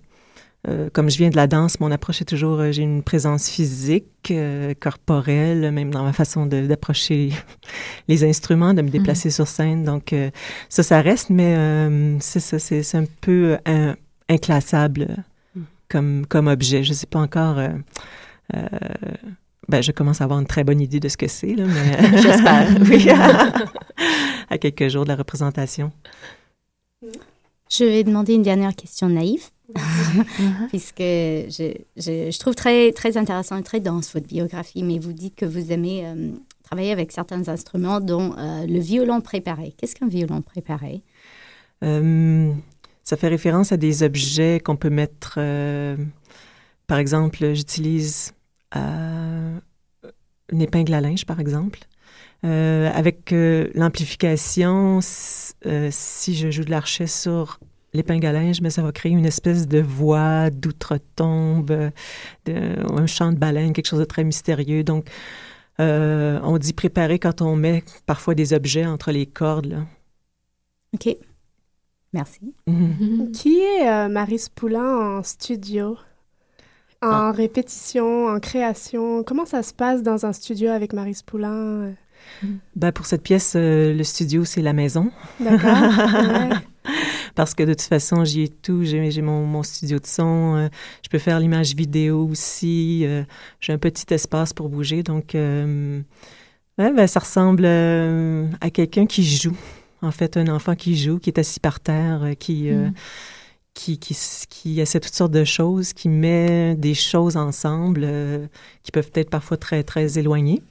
[0.68, 4.34] euh, comme je viens de la danse, mon approche est toujours, j'ai une présence physique,
[4.78, 7.30] corporelle, même dans ma façon d'approcher
[8.08, 9.32] les instruments, de me déplacer mhm.
[9.32, 9.84] sur scène.
[9.84, 10.14] Donc,
[10.68, 11.56] ça, ça reste, mais
[12.20, 13.56] c'est ça, c'est un peu
[14.28, 15.64] inclassable mhm.
[15.88, 16.82] comme, comme objet.
[16.82, 17.58] Je ne sais pas encore.
[19.68, 22.68] Ben, je commence à avoir une très bonne idée de ce que c'est, mais j'espère.
[22.88, 23.08] oui,
[24.50, 25.92] à quelques jours de la représentation.
[27.70, 29.50] Je vais demander une dernière question naïve.
[29.76, 30.68] Mhm.
[30.68, 35.34] puisque je, je, trouve très, très intéressant et très dense votre biographie, mais vous dites
[35.34, 36.30] que vous aimez euh,
[36.62, 39.74] travailler avec certains instruments, dont euh, le violon préparé.
[39.76, 41.02] Qu'est-ce qu'un violon préparé?
[41.84, 42.50] Euh,
[43.04, 45.38] ça fait référence à des objets qu'on peut mettre,
[46.86, 48.32] par exemple, j'utilise
[48.74, 49.60] une
[50.60, 51.80] épingle à linge, par exemple.
[52.42, 53.34] avec
[53.74, 57.60] l'amplification, si je joue de l'archet sur
[57.94, 61.90] l'épingle à linge, mais ça va créer une espèce de voix d'outre-tombe,
[62.46, 64.84] un chant de baleine, quelque chose de très mystérieux.
[64.84, 65.08] Donc,
[65.80, 69.84] euh, on dit préparer quand on met parfois des objets entre les cordes.
[70.94, 71.16] OK.
[72.12, 72.54] Merci.
[72.66, 73.30] Mhm.
[73.32, 75.96] Qui est euh, Marie Poulain en studio?
[77.00, 77.32] En ah.
[77.32, 79.22] répétition, en création?
[79.22, 81.92] Comment ça se passe dans un studio avec Marie Poulain?
[82.74, 85.12] Ben, pour cette pièce, euh, le studio, c'est la maison.
[85.38, 85.70] D'accord.
[87.36, 88.82] Parce que de toute façon, j'y ai tout.
[88.82, 90.56] J'ai mon, mon, studio de son.
[90.56, 90.68] Euh,
[91.04, 93.02] je peux faire l'image vidéo aussi.
[93.04, 93.22] Euh,
[93.60, 95.04] j'ai un petit espace pour bouger.
[95.04, 96.02] Donc, ouais,
[96.78, 99.56] ben, ça ressemble à quelqu'un qui joue.
[100.02, 102.72] En fait, un enfant qui joue, qui est assis par terre, qui.
[102.72, 102.92] Mm.
[103.80, 104.16] Qui, qui,
[104.50, 108.08] qui, essaie toutes sortes de choses, qui met des choses ensemble
[108.82, 110.62] qui peuvent être parfois très, très éloignées.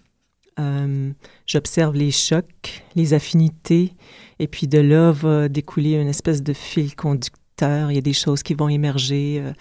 [0.60, 1.12] Euh,
[1.46, 3.94] j'observe les chocs, les affinités,
[4.40, 7.92] et puis de là va découler une espèce de fil conducteur.
[7.92, 9.52] Il y a des choses qui vont émerger, euh,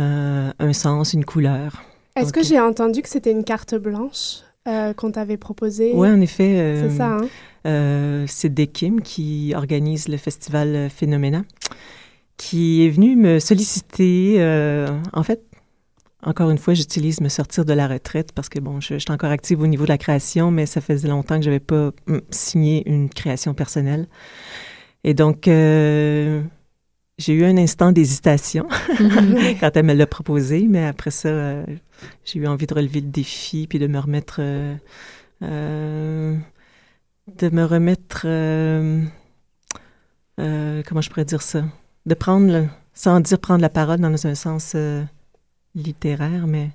[0.00, 1.82] euh, un sens, une couleur.
[2.16, 4.40] Est-ce que j'ai entendu que c'était une carte blanche
[4.96, 5.92] qu'on t'avait proposée?
[5.94, 6.76] Oui, en effet.
[6.82, 8.24] C'est ça, hein?
[8.26, 11.44] c'est Dekim qui organise le festival Phénoména,
[12.38, 14.38] qui est venu me solliciter.
[15.12, 15.42] en fait,
[16.22, 19.30] encore une fois, j'utilise me sortir de la retraite parce que, bon, je, suis encore
[19.30, 22.20] active au niveau de la création, mais ça faisait longtemps que je n'avais pas hum,
[22.30, 24.08] signé une création personnelle.
[25.04, 26.42] Et donc, euh,
[27.18, 28.66] j'ai eu un instant d'hésitation
[29.60, 31.64] quand elle me l'a proposé, mais après ça, euh,
[32.24, 34.40] j'ai eu envie de relever le défi puis de me remettre.
[34.40, 34.74] Euh,
[35.40, 36.36] de
[37.50, 38.22] me remettre.
[40.36, 41.62] comment je pourrais dire ça?
[42.08, 44.74] De prendre, sans dire prendre la parole dans un sens
[45.74, 46.70] littéraire, mais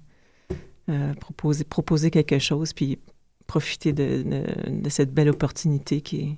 [0.89, 3.00] euh, proposer, proposer quelque chose, puis
[3.48, 4.24] profiter de,
[4.67, 6.38] de, cette belle opportunité qui est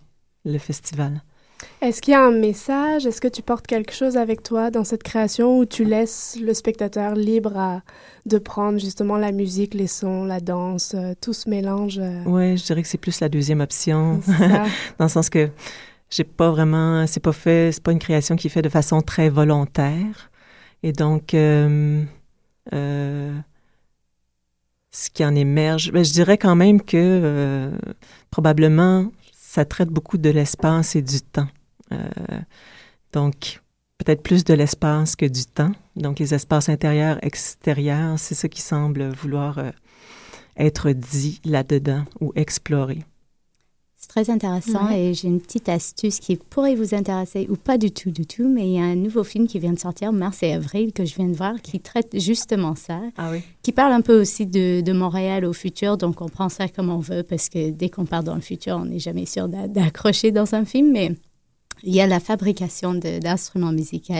[0.51, 1.23] le festival.
[1.81, 3.05] Est-ce qu'il y a un message?
[3.05, 6.53] Est-ce que tu portes quelque chose avec toi dans cette création ou tu laisses le
[6.53, 7.81] spectateur libre à,
[8.25, 11.99] de prendre justement la musique, les sons, la danse, euh, tout ce mélange?
[11.99, 12.21] Euh?
[12.25, 14.19] Oui, je dirais que c'est plus la deuxième option,
[14.99, 15.49] dans le sens que
[16.09, 19.01] j'ai pas vraiment, c'est pas fait, c'est pas une création qui est faite de façon
[19.01, 20.31] très volontaire.
[20.83, 22.03] Et donc, euh,
[24.91, 25.91] ce qui en émerge.
[25.91, 27.71] Ben, je dirais quand même que euh,
[28.31, 31.47] probablement ça traite beaucoup de l'espace et du temps.
[31.91, 32.07] Euh,
[33.13, 33.61] donc,
[33.97, 35.71] peut-être plus de l'espace que du temps.
[35.95, 39.59] Donc, les espaces intérieurs, extérieurs, c'est ce qui semble vouloir
[40.57, 43.05] être dit là-dedans ou exploré.
[44.05, 47.89] C'est très intéressant et j'ai une petite astuce qui pourrait vous intéresser ou pas du
[47.89, 50.43] tout, du tout, mais il y a un nouveau film qui vient de sortir, Mars
[50.43, 53.01] et Avril, que je viens de voir, qui traite justement ça.
[53.17, 53.41] Ah oui.
[53.63, 56.91] Qui parle un peu aussi de, de, Montréal au futur, donc on prend ça comme
[56.91, 60.31] on veut parce que dès qu'on part dans le futur, on n'est jamais sûr d'accrocher
[60.31, 61.15] dans un film, mais
[61.81, 64.13] il y a la fabrication d'instruments musicaux,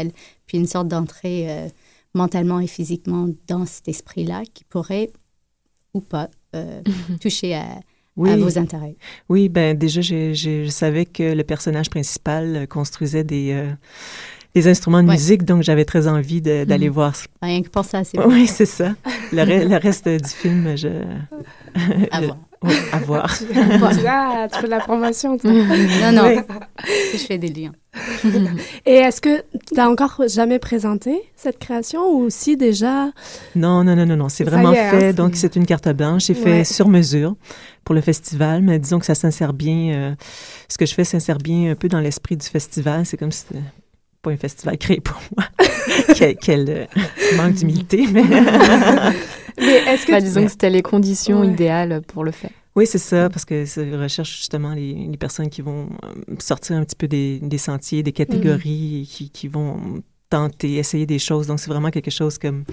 [0.48, 1.68] puis une sorte d'entrée euh,
[2.16, 5.12] mentalement et physiquement dans cet esprit-là qui pourrait
[5.94, 6.82] ou pas euh,
[7.22, 7.82] toucher à
[8.18, 8.32] oui.
[8.32, 8.96] à vos intérêts.
[9.30, 13.72] Oui, ben déjà, je savais que le personnage principal euh, construisait des, euh,
[14.54, 16.94] des instruments de musique, donc j'avais très envie d'aller mhm.
[16.94, 17.14] voir.
[17.42, 18.96] Rien que pour ça, c'est Oui, c'est ça.
[19.32, 20.88] Le, le, reste du film, je...
[22.12, 22.38] À voir.
[22.92, 23.26] À voir.
[24.08, 25.38] ah, tu fais de la promotion.
[25.44, 26.44] non, non.
[27.14, 27.72] Je fais des liens.
[28.86, 33.12] Et est-ce que tu n'as encore jamais présenté cette création ou si déjà?
[33.56, 34.30] Non, non, non, non, non.
[34.30, 35.14] C'est vraiment hein, fait.
[35.14, 36.24] donc, c'est une carte blanche.
[36.24, 37.36] C'est fait sur mesure
[37.84, 39.94] pour le festival, mais disons que ça s'insère bien.
[39.94, 40.16] Euh,
[40.68, 43.06] ce que je fais s'insère bien un peu dans l'esprit du festival.
[43.06, 43.64] C'est comme si c'était
[44.22, 45.48] pas un festival créé pour moi.
[46.42, 46.86] quel, euh,
[47.38, 48.24] manque d'humilité, mais.
[49.58, 50.12] Mais est-ce que.
[50.12, 52.52] Bah, disons que c'était les conditions idéales pour le faire.
[52.76, 56.76] Oui, c'est ça, parce que ça recherche justement les, les, personnes qui vont euh, sortir
[56.76, 61.48] un petit peu des, des sentiers, des catégories, qui, qui, vont tenter, essayer des choses.
[61.48, 62.66] Donc, c'est vraiment quelque chose comme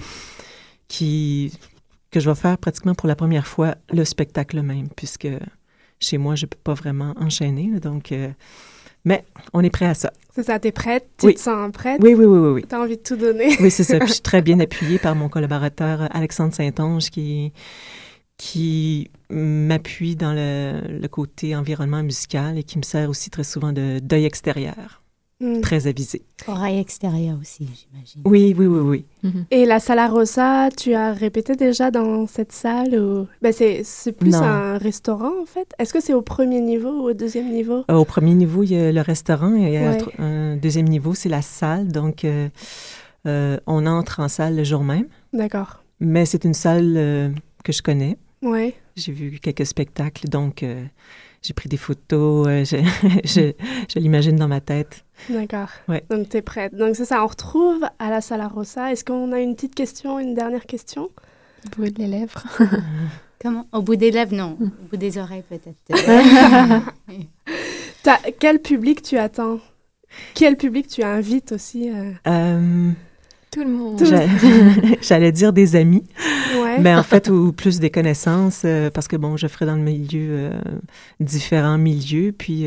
[0.89, 1.53] qui
[2.11, 5.27] que je vais faire pratiquement pour la première fois le spectacle même, puisque
[5.99, 7.79] chez moi, je peux pas vraiment enchaîner.
[7.79, 8.29] donc, euh,
[9.05, 10.11] mais on est prêt à ça.
[10.33, 11.07] C'est ça, tu es prête?
[11.19, 12.01] Tu te sens prête?
[12.01, 12.49] Oui, oui, oui, oui.
[12.49, 12.65] oui.
[12.67, 13.55] Tu as envie de tout donner?
[13.59, 13.99] oui, c'est ça.
[13.99, 17.53] Puis je suis très bien appuyée par mon collaborateur Alexandre Saint-Onge qui,
[18.37, 23.73] qui m'appuie dans le, le, côté environnement musical et qui me sert aussi très souvent
[23.73, 25.02] de deuil extérieur.
[25.43, 25.59] Mm.
[25.59, 26.21] Très avisé.
[26.47, 28.21] Oreille extérieure aussi, j'imagine.
[28.23, 29.05] Oui, oui, oui, oui.
[29.25, 29.45] Mm-hmm.
[29.51, 33.27] Et la Sala Rosa, tu as répété déjà dans cette salle ou...
[33.41, 35.67] Ben c'est, plus un restaurant, en fait.
[35.79, 37.83] Est-ce que c'est au premier niveau ou au deuxième niveau?
[37.91, 39.77] Euh, au premier niveau, il y a le restaurant et
[40.17, 41.89] un deuxième niveau, c'est la salle.
[41.89, 42.47] Donc, euh,
[43.27, 45.07] euh, on entre en salle le jour même.
[45.33, 45.83] D'accord.
[45.99, 47.33] Mais c'est une salle
[47.65, 48.17] que je connais.
[48.41, 48.73] Oui.
[48.95, 50.63] J'ai vu quelques spectacles, donc
[51.43, 52.77] j'ai pris des photos, je,
[53.25, 53.53] je,
[53.93, 55.03] je l'imagine dans ma tête.
[55.29, 55.69] D'accord.
[55.87, 56.03] Ouais.
[56.09, 56.73] Donc, tu es prête.
[56.73, 58.91] Donc, c'est ça, on retrouve à la Sala Rosa.
[58.91, 61.11] Est-ce qu'on a une petite question, une dernière question?
[61.65, 62.43] Au bout des lèvres.
[63.41, 63.67] Comment?
[63.73, 64.57] Au bout des lèvres, non.
[64.59, 65.77] Au bout des oreilles, peut-être.
[68.39, 69.59] quel public tu attends?
[70.33, 72.11] Quel public tu invites aussi euh?
[73.57, 74.97] Euh, Tout le monde.
[75.01, 76.03] J'allais dire des amis.
[76.55, 76.79] Ouais.
[76.79, 79.81] Mais en fait, ou plus des connaissances, euh, parce que bon, je ferai dans le
[79.81, 80.51] milieu,
[81.19, 82.33] différents milieux.
[82.37, 82.65] Puis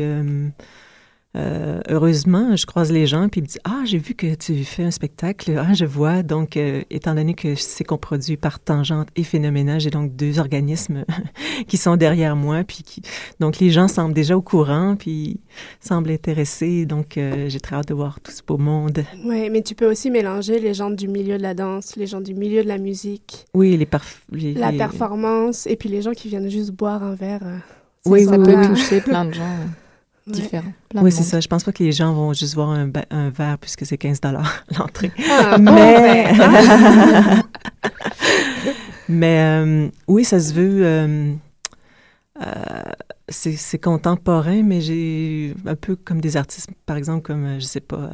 [1.37, 4.63] euh, heureusement, je croise les gens puis ils me disent Ah, j'ai vu que tu
[4.63, 5.55] fais un spectacle.
[5.57, 6.23] Ah, je vois.
[6.23, 10.39] Donc, euh, étant donné que c'est qu'on produit par Tangente et Phénoménage, j'ai donc deux
[10.39, 11.05] organismes
[11.67, 12.63] qui sont derrière moi.
[12.63, 13.01] Puis qui...
[13.39, 15.39] Donc, les gens semblent déjà au courant puis
[15.79, 16.85] semblent intéressés.
[16.85, 19.03] Donc, euh, j'ai très hâte de voir tout ce beau monde.
[19.25, 22.21] Oui, mais tu peux aussi mélanger les gens du milieu de la danse, les gens
[22.21, 23.45] du milieu de la musique.
[23.53, 23.87] Oui, les,
[24.31, 27.43] les La performance et puis les gens qui viennent juste boire un verre.
[28.05, 29.57] oui, ça peut toucher plein de gens
[30.27, 30.73] différents.
[30.95, 31.39] Oui, c'est ça.
[31.39, 34.21] Je pense pas que les gens vont juste voir un, un verre puisque c'est 15
[34.21, 35.11] dollars l'entrée.
[35.29, 36.31] Ah, mais
[39.09, 40.85] mais euh, oui, ça se veut.
[40.85, 41.33] Euh,
[42.41, 42.83] euh,
[43.29, 48.09] c'est contemporain, mais j'ai un peu comme des artistes, par exemple, comme, je sais pas,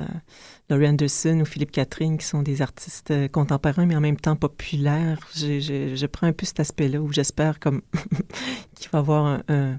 [0.71, 5.19] Laurie Anderson ou Philippe Catherine, qui sont des artistes contemporains, mais en même temps populaires.
[5.36, 7.84] Je, je, je prends un peu cet aspect-là où j'espère comme
[8.76, 9.78] qu'il va y avoir un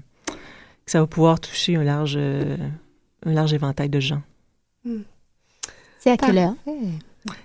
[0.85, 2.57] que ça va pouvoir toucher un large, euh,
[3.25, 4.21] un large éventail de gens.
[4.83, 5.01] Hmm.
[5.99, 6.53] C'est à quelle heure?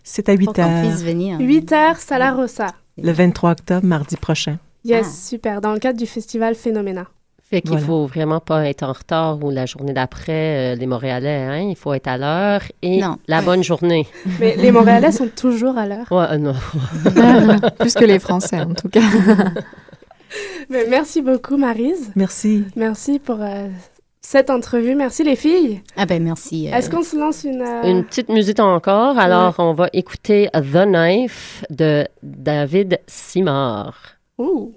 [0.05, 0.83] C'est à 8 heures.
[0.83, 1.39] puisse venir.
[1.41, 2.75] 8 heures, Sala Rosa.
[3.03, 4.59] Le 23 octobre, mardi prochain.
[4.85, 5.29] Yes, ah.
[5.29, 5.61] super.
[5.61, 7.07] Dans le cadre du festival Phénoména.
[7.51, 11.43] Fait qu'il faut vraiment pas être en retard ou la journée d'après, euh, les Montréalais,
[11.43, 11.59] hein?
[11.69, 14.07] Il faut être à l'heure et la bonne journée.
[14.39, 16.07] Mais les Montréalais sont toujours à l'heure.
[16.13, 16.55] Ouais, euh, non.
[17.81, 19.01] Plus que les Français, en tout cas.
[20.71, 22.13] Mais merci beaucoup, Marise.
[22.17, 22.65] Merci.
[22.77, 23.69] Merci pour euh,
[24.21, 24.95] cette entrevue.
[24.95, 25.83] Merci, les filles.
[25.97, 26.69] Ah ben merci.
[26.69, 27.63] Euh, Est-ce qu'on se lance une...
[27.63, 29.19] Euh, une petite musique encore.
[29.19, 33.97] Alors, on va écouter The Knife de David Simard.
[34.39, 34.73] Ouh.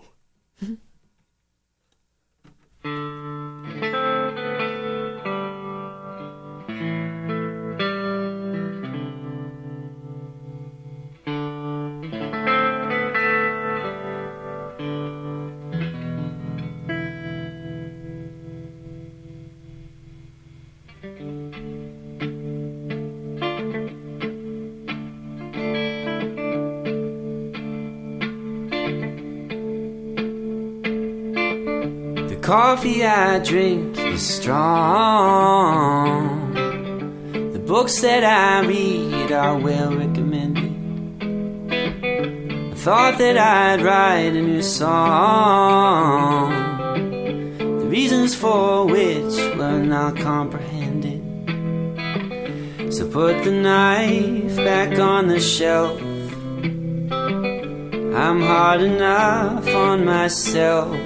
[32.54, 36.14] Coffee I drink is strong.
[37.52, 40.74] The books that I read are well recommended.
[42.72, 46.52] I thought that I'd write a new song.
[47.80, 51.22] The reasons for which were not comprehended.
[52.94, 56.00] So put the knife back on the shelf.
[58.22, 61.03] I'm hard enough on myself.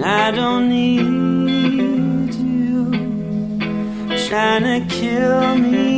[0.00, 2.88] And I don't need you
[4.28, 5.97] trying to kill me.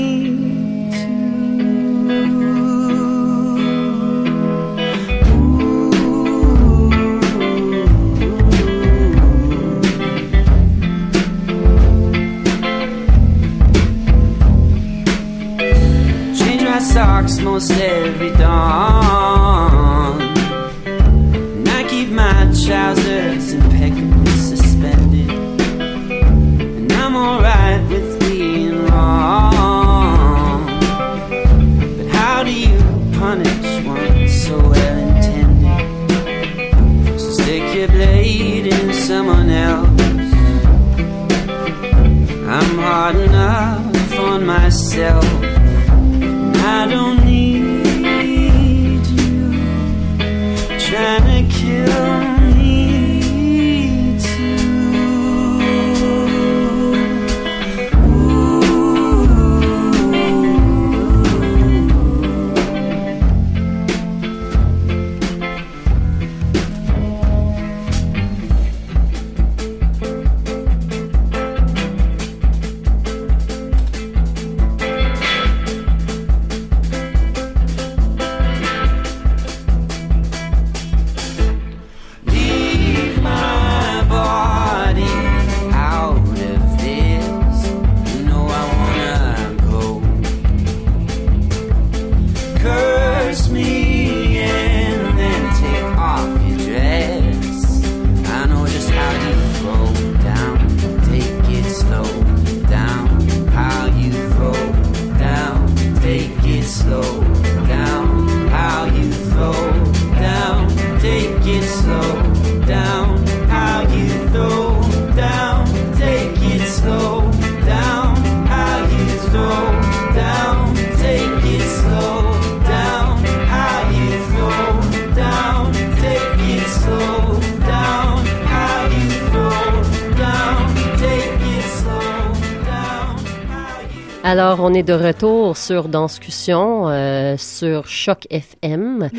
[134.31, 139.11] Alors, on est de retour sur Danscussion euh, sur Choc FM.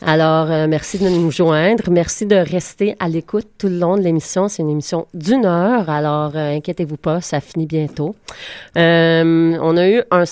[0.00, 1.90] Alors, euh, merci de nous joindre.
[1.90, 4.46] Merci de rester à l'écoute tout le long de l'émission.
[4.46, 5.90] C'est une émission d'une heure.
[5.90, 8.14] Alors, euh, inquiétez-vous pas, ça finit bientôt.
[8.76, 10.22] On a eu un,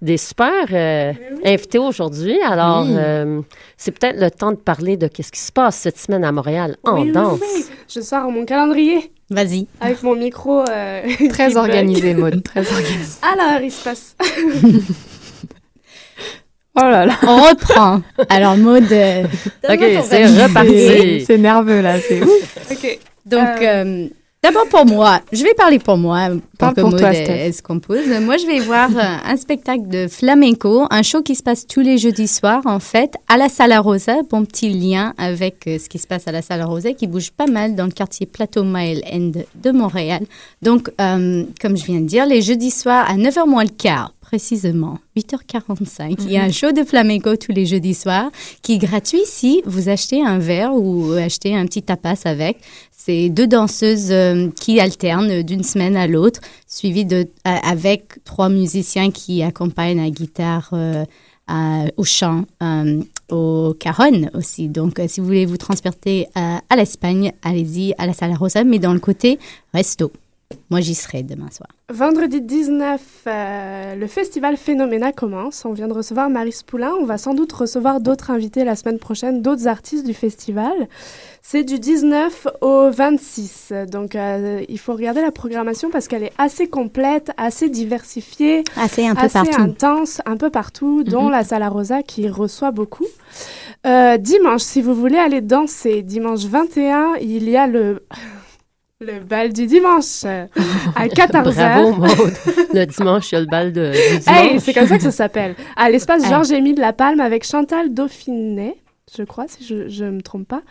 [0.00, 0.72] des super
[1.44, 2.40] invités aujourd'hui.
[2.48, 3.44] Alors, Oui.
[3.76, 6.78] c'est peut-être le temps de parler de qu'est-ce qui se passe cette semaine à Montréal
[6.84, 7.40] en oui, danse.
[7.42, 7.66] oui.
[7.94, 9.12] Je sors mon calendrier.
[9.32, 9.66] Vas-y.
[9.80, 10.64] Avec mon micro.
[10.68, 13.16] euh, Très organisé, Maud, très organisé.
[13.22, 14.16] Alors, il se passe.
[16.74, 17.18] Oh là là.
[17.26, 18.00] On reprend.
[18.30, 18.90] Alors, Maud.
[18.90, 19.24] euh,
[19.68, 21.22] Ok, c'est reparti.
[21.26, 22.58] C'est nerveux là, c'est ouf.
[22.70, 22.98] OK.
[23.26, 24.06] Donc, euh,
[24.42, 26.30] d'abord pour moi, je vais parler pour moi,
[26.62, 28.06] Parle pour toi, elle se compose.
[28.20, 31.80] Moi, je vais voir euh, un spectacle de flamenco, un show qui se passe tous
[31.80, 34.22] les jeudis soirs, en fait, à la Sala Rosa.
[34.30, 37.32] Bon petit lien avec euh, ce qui se passe à la Sala Rosa, qui bouge
[37.32, 40.24] pas mal dans le quartier Plateau Mile End de Montréal.
[40.60, 44.14] Donc, euh, comme je viens de dire, les jeudis soirs à 9h moins le quart,
[44.20, 46.16] précisément, 8h45.
[46.20, 48.30] Il y a un show de flamenco tous les jeudis soirs
[48.62, 52.58] qui est gratuit si vous achetez un verre ou achetez un petit tapas avec.
[53.04, 58.48] C'est deux danseuses euh, qui alternent d'une semaine à l'autre, suivies de, a- avec trois
[58.48, 61.04] musiciens qui accompagnent à guitare, euh,
[61.96, 64.68] au chant, euh, au cajon aussi.
[64.68, 68.78] Donc, euh, si vous voulez vous transporter à l'Espagne, allez-y à la Sala Rosa, mais
[68.78, 69.40] dans le côté
[69.74, 70.12] resto.
[70.70, 71.68] Moi, j'y serai demain soir.
[71.92, 75.64] Vendredi 19, euh, le festival Phénoména commence.
[75.64, 76.92] On vient de recevoir Marie Poulain.
[77.00, 80.72] On va sans doute recevoir d'autres invités la semaine prochaine, d'autres artistes du festival.
[81.42, 83.72] C'est du 19 au 26.
[83.90, 89.06] Donc, euh, il faut regarder la programmation parce qu'elle est assez complète, assez diversifiée, Assez
[89.06, 89.60] un peu assez partout.
[89.60, 91.30] intense, un peu partout, dont Mhm.
[91.32, 93.06] la Sala Rosa qui reçoit beaucoup.
[93.86, 98.02] Euh, dimanche, si vous voulez aller danser, dimanche 21, il y a le...
[99.04, 100.46] Le bal du dimanche euh,
[100.94, 101.96] à 14h.
[101.96, 102.06] Bravo.
[102.72, 104.38] Le dimanche, il y a le bal de, du dimanche.
[104.52, 105.54] Hey, c'est comme ça que ça s'appelle.
[105.76, 106.26] À l'espace.
[106.28, 108.76] Georges-Émile de la Palme avec Chantal Dauphinet,
[109.16, 110.62] je crois, si je ne me trompe pas.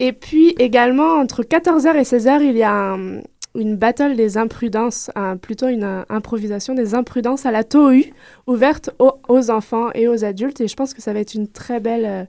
[0.00, 3.20] Et puis également, entre 14h et 16h, il y a un-
[3.56, 8.02] une battle des imprudences, un- plutôt une improvisation des imprudences à la TOU,
[8.48, 10.60] ouverte aux, aux enfants et aux adultes.
[10.60, 12.04] Et je pense que ça va être une très belle...
[12.04, 12.24] euh,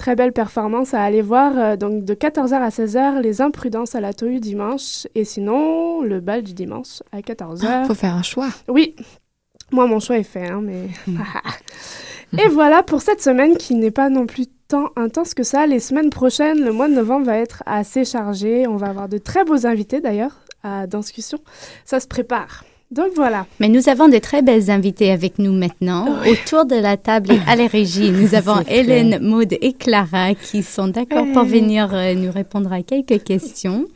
[0.00, 1.52] Très belle performance à aller voir.
[1.58, 5.06] euh, donc de 14h à 16h, les imprudences à la TOU dimanche.
[5.14, 7.84] Et sinon, le bal du dimanche à 14h.
[7.84, 8.48] Faut faire un choix.
[8.66, 8.96] Oui,
[9.70, 10.88] moi mon choix est fait, hein, mais.
[12.38, 15.66] Et voilà pour cette semaine qui n'est pas non plus tant intense que ça.
[15.66, 18.66] Les semaines prochaines, le mois de novembre va être assez chargé.
[18.66, 21.40] On va avoir de très beaux invités d'ailleurs à Danscussion.
[21.84, 22.64] Ça se prépare.
[22.90, 23.46] Donc voilà.
[23.60, 26.08] Mais nous avons de très belles invités avec nous maintenant.
[26.26, 30.64] Autour de la table et à la régie, nous avons Hélène, Maude et Clara qui
[30.64, 33.86] sont d'accord pour venir euh, nous répondre à quelques questions.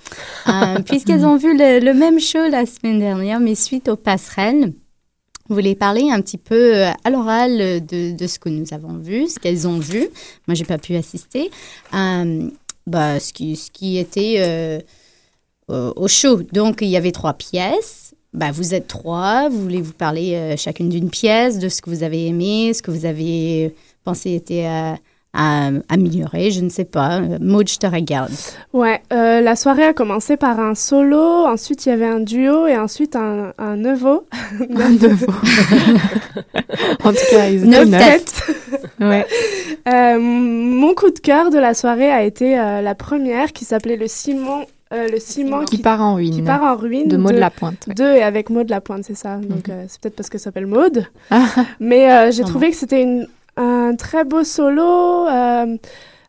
[0.47, 4.73] Euh, Puisqu'elles ont vu le, le même show la semaine dernière, mais suite aux passerelles,
[5.49, 8.99] vous voulez parler un petit peu euh, à l'oral de, de ce que nous avons
[8.99, 10.09] vu, ce qu'elles ont vu.
[10.47, 11.51] Moi, j'ai pas pu assister.
[12.87, 14.85] Bah, ce, qui, ce qui était
[15.69, 16.43] au show.
[16.53, 18.14] Donc, il y avait trois pièces.
[18.35, 19.49] Bah, vous êtes trois.
[19.49, 22.83] Vous voulez vous parler euh, chacune d'une pièce, de ce que vous avez aimé, ce
[22.83, 23.75] que vous avez
[24.05, 24.93] pensé était euh,
[25.37, 27.19] à améliorer, je ne sais pas.
[27.21, 28.31] Euh, Maud, je te regarde.
[28.73, 32.67] Ouais, euh, la soirée a commencé par un solo, ensuite il y avait un duo
[32.69, 34.27] et ensuite un, un nevo.
[34.61, 35.27] Un neveu.
[37.05, 38.25] en tout cas, ils Neuf étaient neuf.
[38.25, 38.43] têtes.
[39.01, 39.27] Ouais.
[39.89, 43.97] Euh, mon coup de cœur de la soirée a été euh, la première qui s'appelait
[43.97, 44.67] le Simon.
[44.95, 46.35] Euh, le ciment Qui part en ruine.
[46.35, 47.09] qui part en ruine.
[47.09, 47.95] De Maud Lapointe, ouais.
[47.95, 49.37] Deux et avec Maud Lapointe, c'est ça.
[49.39, 51.07] Donc euh, c'est peut-être parce que ça s'appelle Maud.
[51.31, 51.47] Ah.
[51.81, 53.27] Mais euh, j'ai trouvé que c'était
[53.57, 55.27] un très beau solo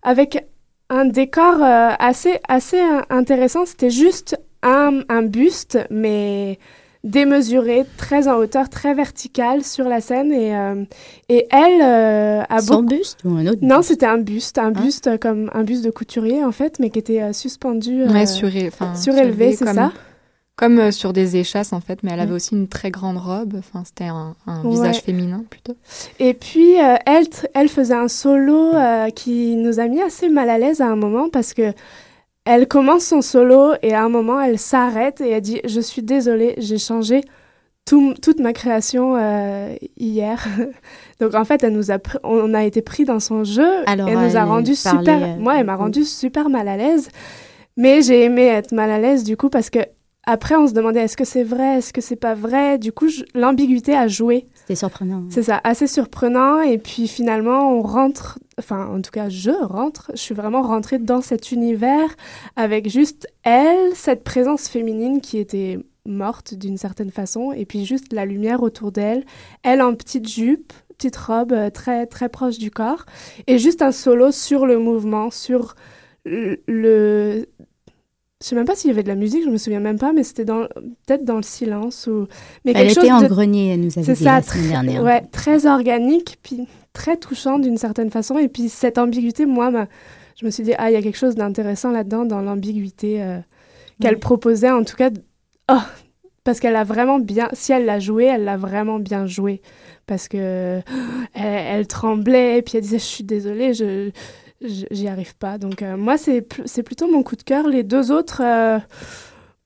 [0.03, 0.45] avec
[0.89, 3.65] un décor assez, assez intéressant.
[3.65, 6.59] C'était juste un, un buste, mais
[7.05, 10.31] démesuré, très en hauteur, très vertical sur la scène.
[10.33, 10.83] Et, euh,
[11.29, 12.95] et elle euh, a Son beaucoup...
[12.97, 14.81] buste ou un autre Non, c'était un buste, un Ah.
[14.81, 18.67] buste comme un buste de couturier en fait, mais qui était euh, suspendu, Ouais, suré-
[18.67, 19.91] enfin, surélevé, c'est comme- ça?
[20.57, 23.55] Comme sur des échasses, en fait, mais elle avait aussi une très grande robe.
[23.59, 24.69] Enfin, c'était un, un Ouais.
[24.69, 25.75] visage féminin, plutôt.
[26.17, 30.49] Et puis, euh, elle, elle faisait un solo euh, qui nous a mis assez mal
[30.49, 31.73] à l'aise à un moment parce que
[32.45, 36.03] elle commence son solo et à un moment, elle s'arrête et elle dit Je suis
[36.03, 37.21] désolée, j'ai changé
[37.85, 39.15] toute ma création
[39.97, 40.47] hier.
[41.19, 43.67] Donc en fait, elle nous a on a été pris dans son jeu.
[43.85, 45.37] Alors, elle nous a rendu super.
[45.37, 47.09] Moi, elle m'a rendu super mal à l'aise.
[47.77, 49.79] Mais j'ai aimé être mal à l'aise du coup parce que
[50.25, 52.79] après, on se demandait est-ce que c'est vrai, est-ce que c'est pas vrai?
[52.79, 54.45] Du coup, l'ambiguïté a joué.
[54.65, 55.23] C'était surprenant.
[55.29, 56.59] C'est ça, assez surprenant.
[56.61, 60.09] Et puis finalement, on rentre, enfin, en tout cas, je rentre.
[60.15, 62.09] Je suis vraiment rentrée dans cet univers
[62.55, 68.11] avec juste elle, cette présence féminine qui était morte d'une certaine façon, et puis juste
[68.11, 69.23] la lumière autour d'elle.
[69.61, 73.05] Elle en petite jupe, petite robe euh, très très proche du corps,
[73.45, 75.75] et juste un solo sur le mouvement, sur
[76.25, 77.45] le
[78.45, 80.13] je sais même pas s'il y avait de la musique, je me souviens même pas,
[80.13, 80.67] mais c'était dans
[81.07, 82.27] peut-être dans le silence ou.
[82.63, 85.03] Mais elle était en grenier, elle nous avait dit ça, la semaine dernière.
[85.03, 88.37] Ouais, très organique, puis très touchant d'une certaine façon.
[88.37, 89.87] Et puis cette ambiguïté, moi,
[90.39, 93.39] je me suis dit ah, il y a quelque chose d'intéressant là-dedans dans l'ambiguïté euh,
[93.99, 95.09] qu'elle proposait, en tout cas.
[95.71, 95.81] Oh,
[96.43, 99.63] parce qu'elle a vraiment bien, si elle l'a joué, elle l'a vraiment bien joué,
[100.05, 100.81] parce que
[101.33, 104.11] elle, elle tremblait, puis elle disait je suis désolée, je
[104.61, 105.57] j'y arrive pas.
[105.57, 106.41] Donc euh, moi, c'est
[106.83, 107.67] plutôt mon coup de cœur.
[107.67, 108.79] Les deux autres, euh,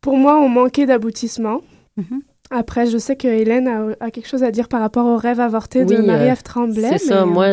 [0.01, 1.61] pour moi, ont manqué d'aboutissement.
[1.97, 2.21] Mhm.
[2.51, 5.85] Après, je sais que Hélène a, quelque chose à dire par rapport au rêve avorté
[5.85, 6.97] de Marie-Ève euh, Tremblay.
[6.97, 7.45] C'est ça, moi,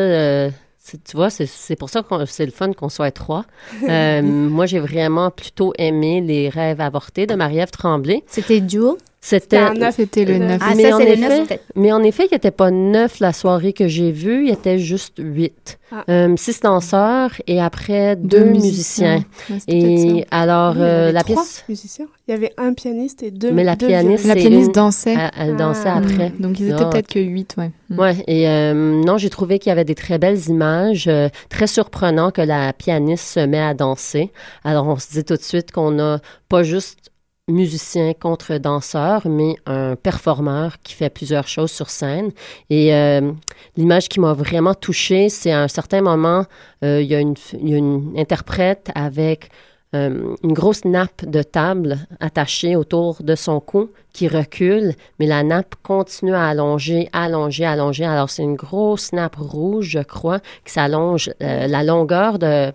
[1.05, 3.45] tu vois, c'est pour ça que c'est le fun qu'on soit trois.
[3.83, 8.25] moi, j'ai vraiment plutôt aimé les rêves avortés de Marie-Ève Tremblay.
[8.27, 8.97] C'était duo?
[9.27, 9.59] C'était
[9.91, 10.61] C'était le 9.
[10.63, 14.13] Ah, mais, en effet, mais en effet, il n'était pas neuf la soirée que j'ai
[14.13, 15.81] vue, il était juste huit.
[15.91, 16.05] Ah.
[16.09, 19.25] Euh, six danseurs et après deux, musiciens.
[19.67, 21.65] et alors, euh, la trois pièce?
[21.69, 22.07] musiciens.
[22.29, 25.17] Il y avait un pianiste et deux Mais la pianiste, la pianiste dansait.
[25.37, 25.97] Elle, dansait ah.
[25.97, 26.33] après.
[26.39, 27.73] Donc ils étaient peut-être que huit, ouais.
[27.91, 27.99] Mm.
[27.99, 28.17] Ouais.
[28.29, 31.11] Et euh, non, j'ai trouvé qu'il y avait des très belles images,
[31.49, 34.31] très surprenant que la pianiste se met à danser.
[34.63, 37.11] Alors on se dit tout de suite qu'on a pas juste
[37.49, 42.33] musicien contre danseur, mais un performeur qui fait plusieurs choses sur scène.
[42.71, 43.33] Et euh,
[43.77, 46.45] l'image qui m'a vraiment touchée, c'est à un certain moment,
[46.83, 49.51] euh, il, y a une, il, interprète avec
[49.95, 55.45] euh, une grosse nappe de table attachée autour de son cou qui recule, mais la
[55.45, 58.07] nappe continue à allonger, allonger, allonger.
[58.07, 62.73] Alors c'est une grosse nappe rouge, je crois, qui s'allonge la longueur de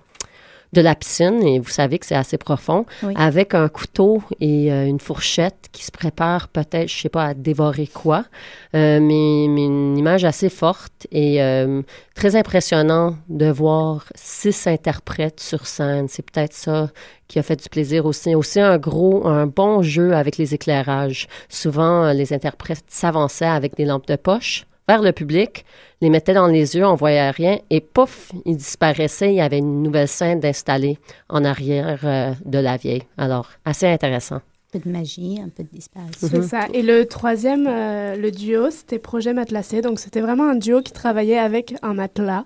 [0.73, 4.85] de la piscine, et vous savez que c'est assez profond, avec un couteau et euh,
[4.85, 8.25] une fourchette qui se prépare peut-être, je sais pas, à dévorer quoi,
[8.73, 11.81] euh, mais, mais, une image assez forte et euh,
[12.15, 16.07] très impressionnant de voir six interprètes sur scène.
[16.07, 16.89] C'est peut-être ça
[17.27, 18.33] qui a fait du plaisir aussi.
[18.33, 21.27] Aussi un gros, un bon jeu avec les éclairages.
[21.49, 25.65] Souvent, les interprètes s'avançaient avec des lampes de poche vers le public,
[26.01, 29.29] les mettait dans les yeux, on voyait rien, et pouf, il disparaissait.
[29.29, 30.97] Il y avait une nouvelle scène d'installer
[31.29, 33.03] en arrière euh, de la vieille.
[33.17, 34.37] Alors, assez intéressant.
[34.37, 36.27] Un peu de magie, un peu de disparition.
[36.27, 36.67] C'est ça.
[36.73, 39.81] Et le troisième, euh, le duo, c'était Projet Matelassé.
[39.81, 42.45] Donc, c'était vraiment un duo qui travaillait avec un matelas.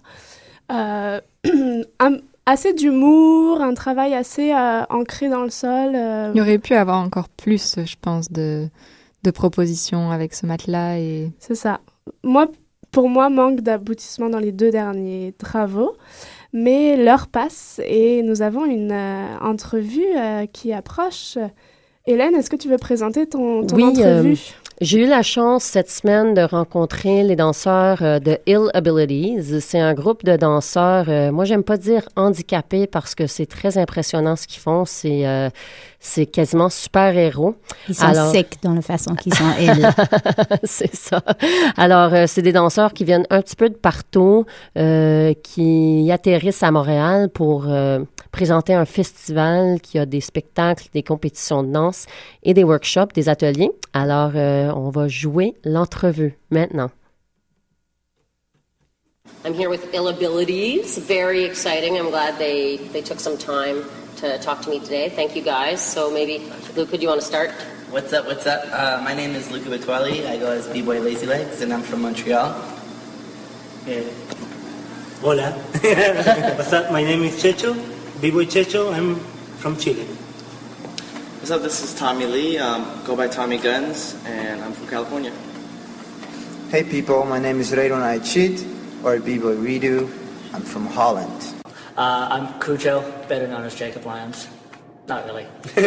[0.71, 1.21] Euh,
[2.45, 4.53] assez d'humour, un travail assez
[4.89, 5.91] ancré dans le sol.
[5.93, 8.67] Il y aurait pu avoir encore plus, je pense, de,
[9.23, 10.97] de propositions avec ce matelas.
[10.99, 11.31] Et...
[11.39, 11.79] C'est ça
[12.23, 12.47] moi,
[12.95, 15.97] pour moi, manque d'aboutissement dans les deux derniers travaux.
[16.53, 21.37] Mais l'heure passe et nous avons une euh, entrevue euh, qui approche.
[22.07, 24.35] Hélène, est-ce que tu veux présenter ton, ton entrevue euh,
[24.81, 29.61] j'ai eu la chance cette semaine de rencontrer les danseurs de Ill Abilities.
[29.61, 34.35] C'est un groupe de danseurs, moi j'aime pas dire handicapés parce que c'est très impressionnant
[34.35, 34.83] ce qu'ils font.
[34.83, 35.23] C'est
[36.05, 37.55] c'est quasiment super-héros.
[37.89, 39.89] Ils sont secs dans la façon qu'ils sont, elles.
[40.63, 41.23] c'est ça.
[41.77, 44.45] Alors, euh, c'est des danseurs qui viennent un petit peu de partout,
[44.77, 47.99] euh, qui atterrissent à Montréal pour euh,
[48.31, 52.05] présenter un festival qui a des spectacles, des compétitions de danse
[52.43, 53.71] et des workshops, des ateliers.
[53.93, 56.91] Alors, on va jouer l'entrevue maintenant.
[59.43, 60.99] I'm here with Ill Abilities.
[60.99, 61.97] Very exciting.
[61.97, 63.83] I'm glad they, they took some time
[64.25, 65.09] to talk to me today.
[65.09, 65.81] Thank you guys.
[65.81, 67.51] So maybe, Luca, do you want to start?
[67.91, 68.65] What's up, what's up?
[68.71, 70.27] Uh, my name is Luca Batuali.
[70.27, 72.49] I go as B-Boy Lazy Legs, and I'm from Montreal.
[73.87, 74.03] Eh,
[75.21, 75.51] hola.
[76.57, 76.91] what's up?
[76.91, 77.73] My name is Checho,
[78.19, 78.93] B-Boy Checho.
[78.93, 79.15] I'm
[79.61, 80.03] from Chile.
[81.39, 81.61] What's up?
[81.61, 82.57] This is Tommy Lee.
[82.57, 85.31] Um, go by Tommy Guns, and I'm from California.
[86.69, 88.59] Hey people, my name is Raydon Aichit,
[89.05, 90.09] or B-Boy Redo.
[90.53, 91.54] I'm from Holland.
[91.97, 94.49] Uh, I'm Cujo, better known as Jacob Lyons.
[95.07, 95.45] Not really.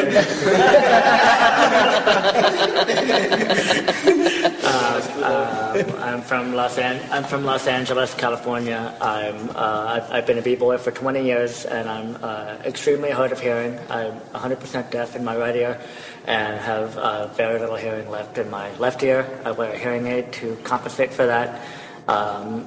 [4.62, 8.96] uh, uh, I'm from Los An- I'm from Los Angeles, California.
[9.00, 13.32] I'm uh, I've, I've been a b-boy for 20 years, and I'm uh, extremely hard
[13.32, 13.76] of hearing.
[13.90, 15.80] I'm 100% deaf in my right ear,
[16.26, 19.26] and have uh, very little hearing left in my left ear.
[19.44, 21.60] I wear a hearing aid to compensate for that,
[22.06, 22.66] um,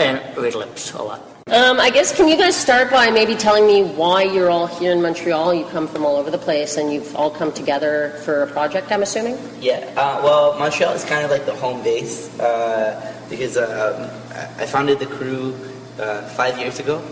[0.00, 1.37] and read lips a lot.
[1.50, 4.92] Um, I guess can you guys start by maybe telling me why you're all here
[4.92, 5.54] in Montreal?
[5.54, 8.92] You come from all over the place, and you've all come together for a project.
[8.92, 9.38] I'm assuming.
[9.58, 14.10] Yeah, uh, well, Montreal is kind of like the home base uh, because um,
[14.58, 15.54] I founded the crew
[15.98, 17.02] uh, five years ago,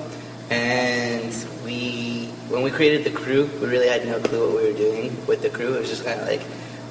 [0.51, 1.35] and
[1.65, 5.27] we when we created the crew, we really had no clue what we were doing
[5.27, 5.77] with the crew.
[5.77, 6.43] It was just kind of like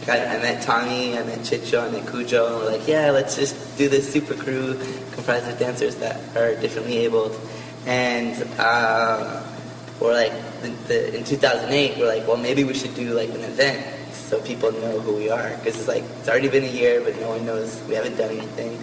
[0.07, 3.77] I met Tommy, I met Chicho, I met Cujo, and we're like, yeah, let's just
[3.77, 4.79] do this super crew
[5.15, 7.39] comprised of dancers that are differently abled.
[7.85, 9.43] And uh,
[9.99, 13.41] we're like, the, the, in 2008, we're like, well, maybe we should do like an
[13.41, 15.49] event so people know who we are.
[15.57, 18.31] Because it's like, it's already been a year, but no one knows, we haven't done
[18.31, 18.79] anything.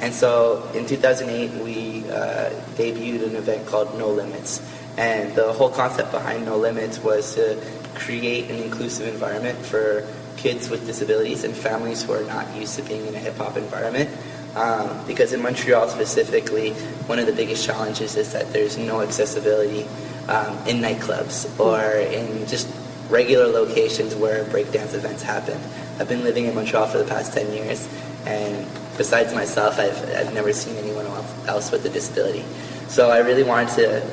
[0.00, 4.60] And so in 2008, we uh, debuted an event called No Limits.
[4.98, 7.62] And the whole concept behind No Limits was to
[7.94, 10.06] create an inclusive environment for
[10.36, 13.56] kids with disabilities and families who are not used to being in a hip hop
[13.56, 14.10] environment.
[14.54, 16.72] Um, because in Montreal specifically,
[17.08, 19.84] one of the biggest challenges is that there's no accessibility
[20.28, 22.68] um, in nightclubs or in just
[23.08, 25.58] regular locations where breakdance events happen.
[25.98, 27.88] I've been living in Montreal for the past 10 years,
[28.26, 31.06] and besides myself, I've, I've never seen anyone
[31.46, 32.44] else with a disability.
[32.88, 34.10] So I really wanted to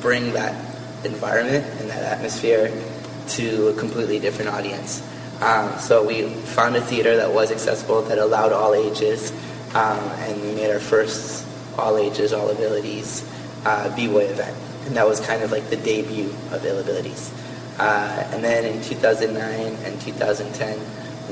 [0.00, 0.54] bring that
[1.04, 2.72] environment and that atmosphere
[3.28, 5.02] to a completely different audience.
[5.40, 9.32] Um, so we found a theater that was accessible, that allowed all ages,
[9.74, 11.46] um, and we made our first
[11.78, 13.24] all ages, all abilities
[13.64, 14.56] uh, B-Boy event.
[14.86, 17.32] And that was kind of like the debut of Ill Abilities.
[17.78, 20.78] Uh, and then in 2009 and 2010,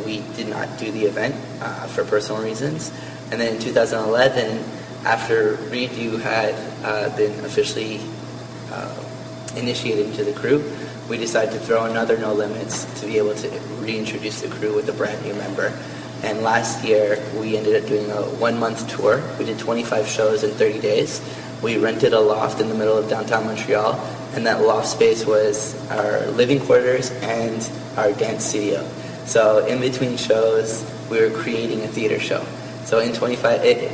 [0.04, 2.92] we did not do the event uh, for personal reasons.
[3.30, 4.64] And then in 2011,
[5.04, 6.54] after Redo had
[6.84, 8.00] uh, been officially
[8.70, 9.04] uh,
[9.56, 10.60] initiated into the crew,
[11.08, 13.48] we decided to throw another No Limits to be able to
[13.80, 15.72] reintroduce the crew with a brand new member.
[16.22, 19.22] And last year, we ended up doing a one month tour.
[19.38, 21.22] We did 25 shows in 30 days.
[21.62, 23.94] We rented a loft in the middle of downtown Montreal,
[24.34, 28.86] and that loft space was our living quarters and our dance studio.
[29.24, 32.44] So in between shows, we were creating a theater show.
[32.84, 33.92] So in 25, it,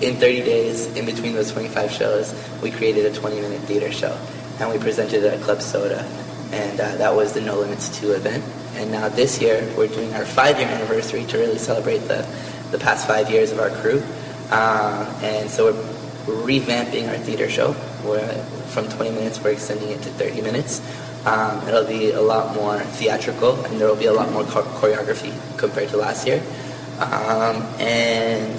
[0.00, 4.16] in 30 days, in between those 25 shows, we created a 20 minute theater show.
[4.58, 6.04] And we presented it at Club Soda
[6.52, 8.44] and uh, that was the No Limits 2 event.
[8.74, 12.26] And now this year, we're doing our five-year anniversary to really celebrate the,
[12.70, 14.02] the past five years of our crew.
[14.50, 17.74] Um, and so we're, revamping our theater show.
[18.04, 18.34] We're,
[18.74, 20.82] from 20 minutes, we're extending it to 30 minutes.
[21.24, 25.32] Um, it'll be a lot more theatrical, and there will be a lot more choreography
[25.56, 26.42] compared to last year.
[26.98, 28.58] Um, and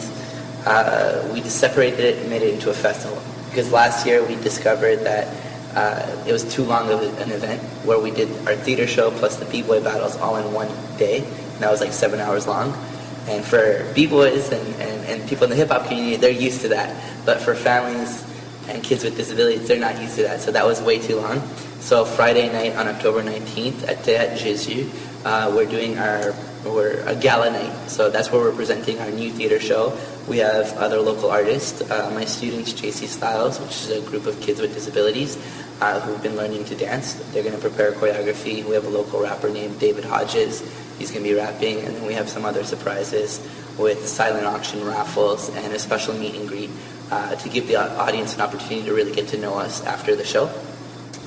[0.66, 3.22] uh, we separated it and made it into a festival.
[3.50, 5.28] Because last year we discovered that
[5.78, 9.36] uh, it was too long of an event where we did our theater show plus
[9.36, 11.20] the b-boy battles all in one day.
[11.20, 12.74] And that was like seven hours long.
[13.28, 16.90] And for b-boys and, and, and people in the hip-hop community, they're used to that.
[17.28, 18.26] But for families
[18.68, 20.42] and kids with disabilities, they're not used to that.
[20.42, 21.48] So that was way too long.
[21.80, 24.90] So Friday night on October 19th at Théâtre Jésus,
[25.26, 26.34] uh, we're doing our
[26.66, 27.90] we're a gala night.
[27.90, 29.98] So that's where we're presenting our new theater show.
[30.28, 31.82] We have other local artists.
[31.82, 35.38] Uh, my students, JC Styles, which is a group of kids with disabilities,
[35.82, 37.14] uh, who've been learning to dance.
[37.32, 38.66] They're going to prepare choreography.
[38.66, 40.62] We have a local rapper named David Hodges.
[40.98, 43.40] He's going to be rapping, and then we have some other surprises
[43.78, 46.72] with silent auction raffles and a special meet and greet
[47.12, 50.26] uh, to give the audience an opportunity to really get to know us after the
[50.26, 50.50] show.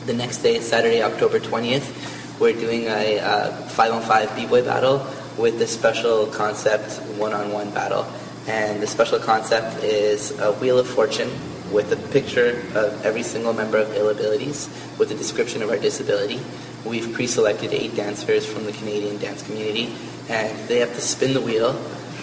[0.07, 2.19] The next day Saturday, October 20th.
[2.41, 8.07] We're doing a uh, 5 on 5 b-boy battle with the special concept one-on-one battle.
[8.49, 11.31] And the special concept is a Wheel of Fortune
[11.71, 14.69] with a picture of every single member of Ill Abilities
[14.99, 16.41] with a description of our disability.
[16.85, 19.95] We've pre-selected eight dancers from the Canadian dance community,
[20.29, 21.71] and they have to spin the wheel,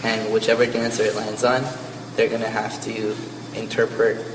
[0.04, 1.64] and whichever dancer it lands on,
[2.16, 3.16] they're going to have to
[3.54, 4.26] interpret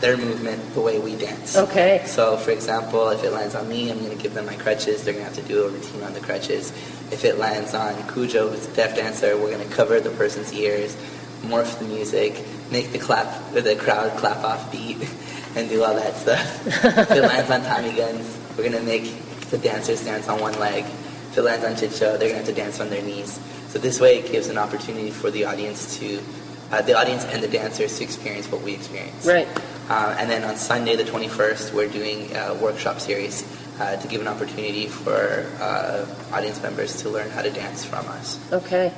[0.00, 1.56] their movement the way we dance.
[1.56, 2.02] Okay.
[2.06, 5.02] So, for example, if it lands on me, I'm going to give them my crutches.
[5.02, 6.70] They're going to have to do a routine on the crutches.
[7.10, 10.52] If it lands on Cujo, who's a deaf dancer, we're going to cover the person's
[10.52, 10.94] ears,
[11.42, 14.96] morph the music, make the clap, the crowd clap off beat,
[15.56, 16.66] and do all that stuff.
[16.66, 19.12] if it lands on Tommy Guns, we're going to make
[19.50, 20.84] the dancers dance on one leg.
[20.84, 23.40] If it lands on Chicho, they're going to have to dance on their knees.
[23.68, 26.22] So this way, it gives an opportunity for the audience to,
[26.70, 29.26] uh, the audience and the dancers to experience what we experience.
[29.26, 29.48] Right.
[29.88, 33.44] Uh, and then on Sunday, the 21st, we're doing a workshop series
[33.80, 38.06] uh, to give an opportunity for uh, audience members to learn how to dance from
[38.08, 38.38] us.
[38.52, 38.92] Okay.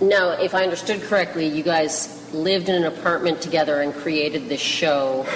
[0.00, 4.60] Now, if I understood correctly, you guys lived in an apartment together and created this
[4.60, 5.26] show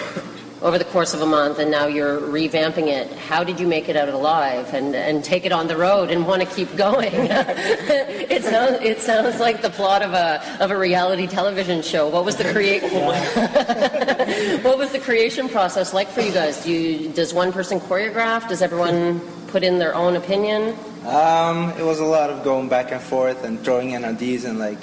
[0.62, 3.12] over the course of a month, and now you're revamping it.
[3.18, 6.26] How did you make it out alive and, and take it on the road and
[6.26, 7.12] want to keep going?
[7.12, 12.08] it sounds it sounds like the plot of a of a reality television show.
[12.08, 12.82] What was the create
[14.64, 16.64] What was the creation process like for you guys?
[16.64, 18.48] Do you, does one person choreograph?
[18.48, 20.76] Does everyone put in their own opinion?
[21.06, 24.58] Um, it was a lot of going back and forth and throwing in ideas and
[24.58, 24.80] like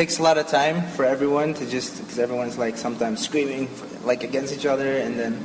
[0.00, 3.68] takes a lot of time for everyone to just because everyone's like sometimes screaming
[4.02, 5.38] like against each other and then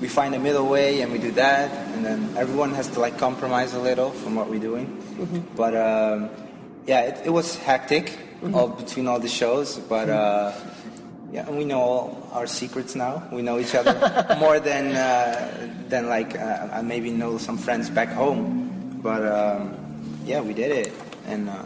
[0.00, 3.16] we find a middle way and we do that and then everyone has to like
[3.18, 4.86] compromise a little from what we're doing.
[5.14, 5.54] Mm-hmm.
[5.54, 6.28] but um,
[6.88, 8.18] yeah it, it was hectic
[8.52, 10.50] all between all the shows but uh,
[11.30, 13.22] yeah and we know all our secrets now.
[13.30, 13.94] We know each other
[14.40, 18.98] more than uh, than like uh, I maybe know some friends back home.
[19.00, 19.78] But um,
[20.24, 20.92] yeah we did it
[21.26, 21.62] and uh,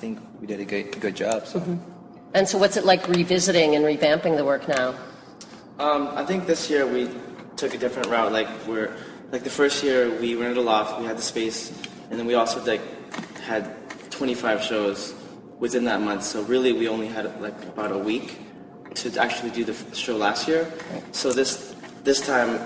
[0.00, 1.60] think we did a good, good job so.
[2.32, 4.94] And so, what's it like revisiting and revamping the work now?
[5.78, 7.10] Um, I think this year we
[7.56, 8.32] took a different route.
[8.32, 8.96] Like we're
[9.30, 11.70] like the first year we rented a loft, we had the space,
[12.10, 12.80] and then we also like
[13.40, 13.76] had
[14.10, 15.14] 25 shows
[15.58, 16.24] within that month.
[16.24, 18.38] So really, we only had like about a week
[18.94, 20.72] to actually do the show last year.
[21.12, 21.74] So this
[22.04, 22.58] this time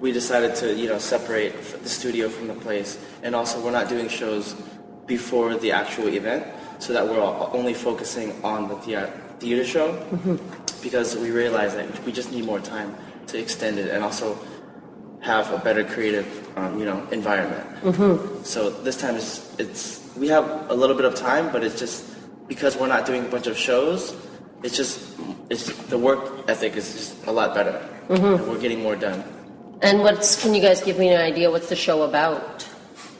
[0.00, 1.52] we decided to you know separate
[1.82, 4.54] the studio from the place, and also we're not doing shows
[5.06, 6.46] before the actual event,
[6.78, 9.92] so that we're all only focusing on the thea- theater show
[10.82, 12.94] because we realize that we just need more time
[13.26, 14.38] to extend it and also
[15.20, 16.26] have a better creative,
[16.58, 17.64] um, you know, environment.
[17.82, 18.42] Mm-hmm.
[18.44, 22.04] So this time it's, it's we have a little bit of time, but it's just
[22.48, 24.14] because we're not doing a bunch of shows.
[24.62, 25.00] It's just
[25.50, 27.80] it's the work ethic is just a lot better.
[28.08, 28.38] Mhm.
[28.38, 29.24] And we're getting more done.
[29.80, 32.68] And what's can you guys give me an idea what's the show about?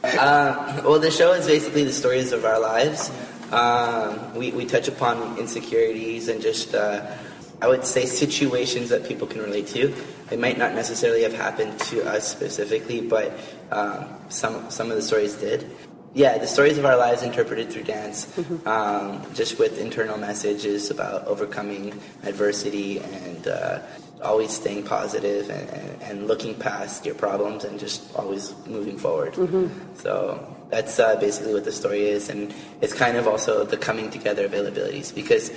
[0.05, 3.11] Uh, well, the show is basically the stories of our lives.
[3.51, 7.17] Um, we, we touch upon insecurities and just, uh,
[7.63, 9.95] I would say, situations that people can relate to.
[10.31, 13.33] It might not necessarily have happened to us specifically, but
[13.71, 15.71] um, some, some of the stories did.
[16.15, 18.31] Yeah, the stories of our lives interpreted through dance,
[18.67, 23.81] um, just with internal messages about overcoming adversity and uh,
[24.25, 29.35] always staying positive and, and, and looking past your problems and just always moving forward.
[29.97, 34.11] So that's uh, basically what the story is, and it's kind of also the coming
[34.11, 35.51] together of availabilities because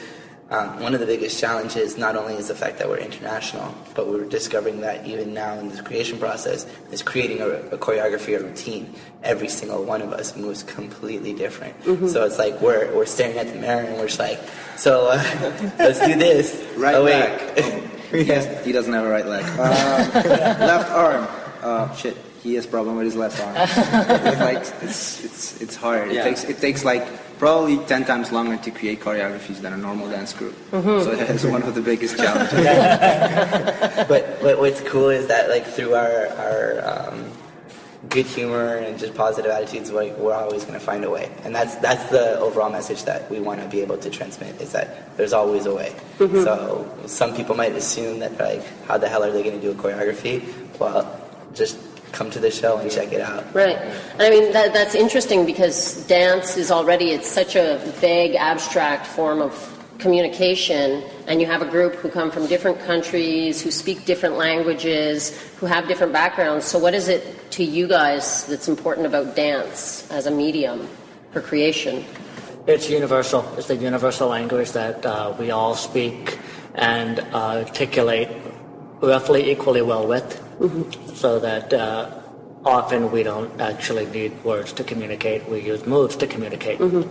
[0.50, 4.08] um, one of the biggest challenges not only is the fact that we're international, but
[4.08, 8.44] we're discovering that even now in this creation process is creating a, a choreography, a
[8.44, 8.94] routine.
[9.24, 11.78] Every single one of us moves completely different.
[11.82, 12.08] Mhm.
[12.10, 14.40] So it's like we're we're staring at the mirror and we're just like,
[14.78, 15.22] so uh,
[15.80, 16.64] let's do this.
[16.78, 17.84] Right oh, wait.
[18.12, 18.20] back.
[18.22, 19.44] He, has, he doesn't have a right leg.
[19.44, 19.60] Um,
[20.68, 21.28] left arm.
[21.62, 23.56] Uh, shit, he has problem with his left arm.
[23.58, 26.12] it's like it's it's it's hard.
[26.12, 26.22] Yeah.
[26.22, 27.06] It takes it takes like
[27.40, 30.56] probably ten times longer to create choreographies than a normal dance group.
[30.72, 31.04] Mhm.
[31.04, 32.64] So that's one of the biggest challenges.
[34.08, 37.26] but but what's cool is that like through our our um,
[38.10, 41.54] good humor and just positive attitudes, like we're always going to find a way, and
[41.54, 45.16] that's that's the overall message that we want to be able to transmit is that
[45.18, 45.96] there's always a way.
[46.20, 46.44] Mhm.
[46.44, 49.72] So some people might assume that like how the hell are they going to do
[49.72, 50.44] a choreography?
[50.80, 51.20] Well,
[51.54, 51.78] just
[52.12, 53.44] come to the show and check it out.
[53.54, 53.78] Right.
[54.20, 59.42] I mean, that, that's interesting because dance is already, it's such a vague, abstract form
[59.42, 59.54] of
[60.00, 65.38] communication, and you have a group who come from different countries, who speak different languages,
[65.58, 66.66] who have different backgrounds.
[66.66, 70.88] So, what is it to you guys that's important about dance as a medium
[71.32, 72.06] for creation?
[72.68, 73.48] It's universal.
[73.58, 76.38] It's the universal language that uh, we all speak
[76.76, 78.30] and uh, articulate
[79.02, 80.42] roughly equally well with,
[81.16, 82.12] so that uh,
[82.66, 85.48] often we don't actually need words to communicate.
[85.48, 86.80] We use moves to communicate.
[86.80, 87.06] And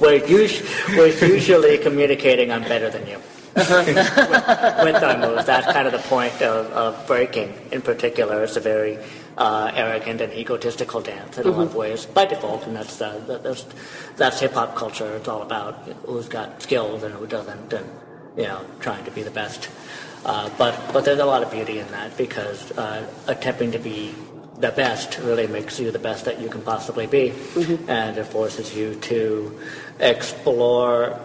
[0.00, 0.62] We're, us-
[0.96, 3.18] we're usually communicating, I'm better than you.
[3.54, 5.44] with our moves.
[5.44, 8.44] That's kind of the point of, of breaking in particular.
[8.44, 8.98] It's a very
[9.36, 13.40] uh, arrogant and egotistical dance in a lot of ways by default, and that's, uh,
[13.42, 13.66] that's,
[14.16, 15.16] that's hip hop culture.
[15.16, 15.74] It's all about
[16.06, 17.90] who's got skills and who doesn't, and
[18.36, 19.68] you know, trying to be the best.
[20.24, 24.14] Uh, but but there's a lot of beauty in that because uh, attempting to be
[24.60, 27.32] the best really makes you the best that you can possibly be,
[27.88, 29.58] and it forces you to
[29.98, 31.18] explore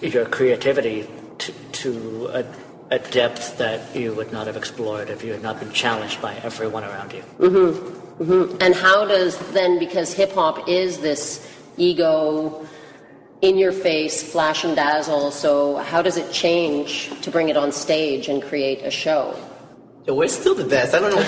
[0.00, 2.44] your creativity to, to a,
[2.90, 6.34] a depth that you would not have explored if you had not been challenged by
[6.42, 7.22] everyone around you.
[7.38, 8.22] Mm-hmm.
[8.22, 8.58] Mm-hmm.
[8.60, 12.66] And how does then, because hip hop is this ego,
[13.40, 17.72] in your face, flash and dazzle, so how does it change to bring it on
[17.72, 19.34] stage and create a show?
[20.06, 20.94] Yo, we're still the best.
[20.94, 21.22] I don't know.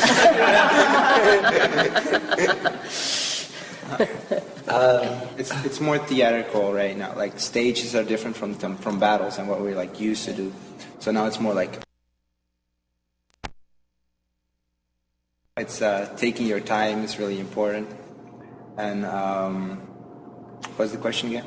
[4.67, 7.15] um, it's it's more theatrical right now.
[7.15, 10.53] Like stages are different from from battles and what we're like used to do.
[10.99, 11.79] So now it's more like
[15.57, 17.05] it's uh, taking your time.
[17.05, 17.89] is really important.
[18.77, 19.77] And um,
[20.75, 21.47] what's the question again?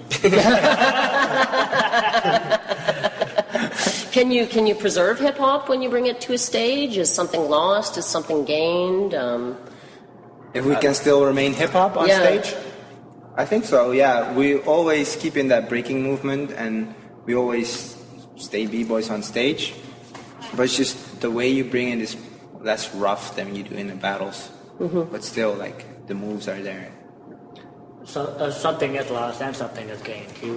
[4.17, 6.97] can you can you preserve hip hop when you bring it to a stage?
[6.97, 7.97] Is something lost?
[8.01, 9.13] Is something gained?
[9.13, 9.57] Um,
[10.55, 12.23] if we can still remain hip hop on Yeah.
[12.25, 12.55] stage,
[13.37, 13.91] I think so.
[13.91, 16.95] Yeah, we always keep in that breaking movement, and
[17.27, 17.69] we always
[18.37, 19.75] stay b boys on stage.
[20.55, 22.17] But it's just the way you bring it is
[22.69, 24.49] less rough than you do in the battles.
[24.81, 25.11] Mhm.
[25.13, 26.89] But still, like the moves are there.
[28.13, 30.33] So uh, something is lost and something is gained.
[30.41, 30.53] You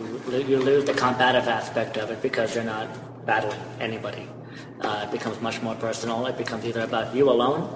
[0.53, 2.89] you lose the combative aspect of it because you're not
[3.27, 4.29] battling anybody.
[4.81, 6.27] Uh, it becomes much more personal.
[6.27, 7.69] It becomes either about you alone,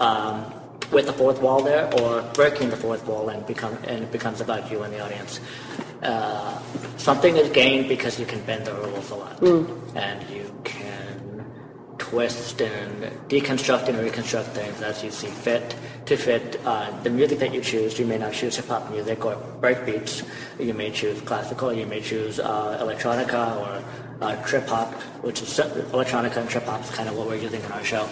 [0.00, 0.52] um,
[0.92, 4.40] with the fourth wall there, or breaking the fourth wall and become and it becomes
[4.40, 5.40] about you and the audience.
[6.02, 6.58] Uh,
[6.98, 9.66] something is gained because you can bend the rules a lot, Mm.
[9.96, 11.44] and you can
[11.98, 15.74] twist and deconstruct and reconstruct things as you see fit
[16.06, 17.98] to fit uh, the music that you choose.
[17.98, 20.22] You may not choose hip hop music or breakbeats.
[20.58, 21.72] You may choose classical.
[21.72, 23.82] You may choose uh, electronica or
[24.20, 24.92] uh, trip hop,
[25.22, 28.08] which is electronica and trip hop is kind of what we're using in our show.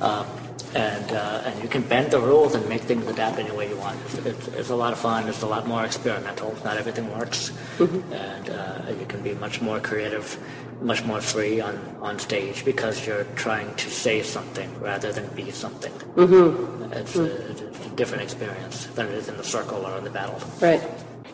[0.00, 0.26] Um,
[0.74, 3.76] and uh, and you can bend the rules and make things adapt any way you
[3.78, 3.98] want.
[4.04, 5.26] It's, it's, it's a lot of fun.
[5.26, 6.54] It's a lot more experimental.
[6.62, 10.36] Not everything works, and uh, you can be much more creative,
[10.82, 15.50] much more free on, on stage because you're trying to say something rather than be
[15.50, 15.92] something.
[16.16, 16.92] Mhm.
[16.92, 20.10] It's, a, it's a different experience than it is in the circle or in the
[20.10, 20.38] battle.
[20.60, 20.82] Right.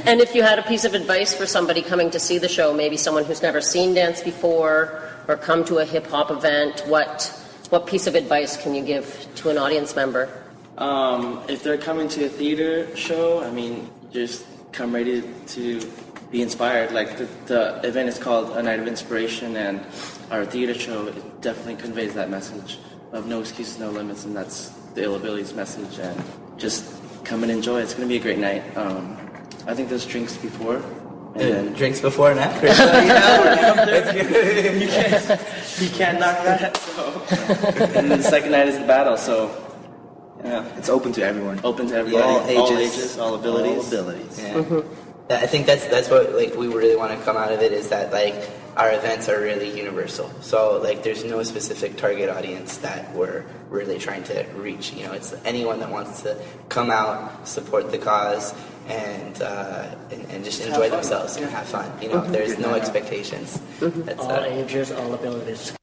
[0.06, 2.74] and if you had a piece of advice for somebody coming to see the show,
[2.74, 7.42] maybe someone who's never seen dance before or come to a hip hop event, what
[7.70, 10.30] what piece of advice can you give to an audience member?
[10.78, 15.82] Um, if they're coming to a theater show, I mean, just come ready to
[16.32, 16.94] be inspired.
[16.94, 19.86] Like the, the event is called A Night of Inspiration, and
[20.32, 22.80] our theater show it definitely conveys that message
[23.12, 26.00] of no excuses, no limits, and that's the ill abilities message.
[26.00, 26.24] And
[26.58, 26.96] just
[27.26, 27.82] come and enjoy.
[27.82, 28.64] It's going to be a great night.
[28.78, 29.18] Um,
[29.68, 30.78] I think there's drinks before.
[31.36, 32.68] And then drinks before and after.
[34.80, 35.42] you, can't,
[35.82, 36.78] you can't knock that.
[36.78, 37.22] So.
[38.00, 39.18] and then the second night is the battle.
[39.18, 39.65] So
[40.46, 41.60] yeah, it's open to everyone.
[41.64, 43.94] Open to everybody, all ages, all, ages, all abilities.
[43.94, 44.40] All abilities.
[44.40, 44.82] Yeah.
[45.28, 47.72] Yeah, I think that's that's what like we really want to come out of it
[47.74, 48.36] is that like
[48.78, 50.30] our events are really universal.
[50.42, 54.94] So like there's no specific target audience that we're really trying to reach.
[54.94, 56.38] You know, it's anyone that wants to
[56.70, 58.54] come out, support the cause,
[58.88, 61.00] and uh, and, and just Have enjoy fun.
[61.00, 61.90] themselves and have fun.
[62.04, 62.32] You know, Mhm.
[62.32, 63.60] there's no expectations.
[63.80, 65.74] That's, all uh, ages, all abilities.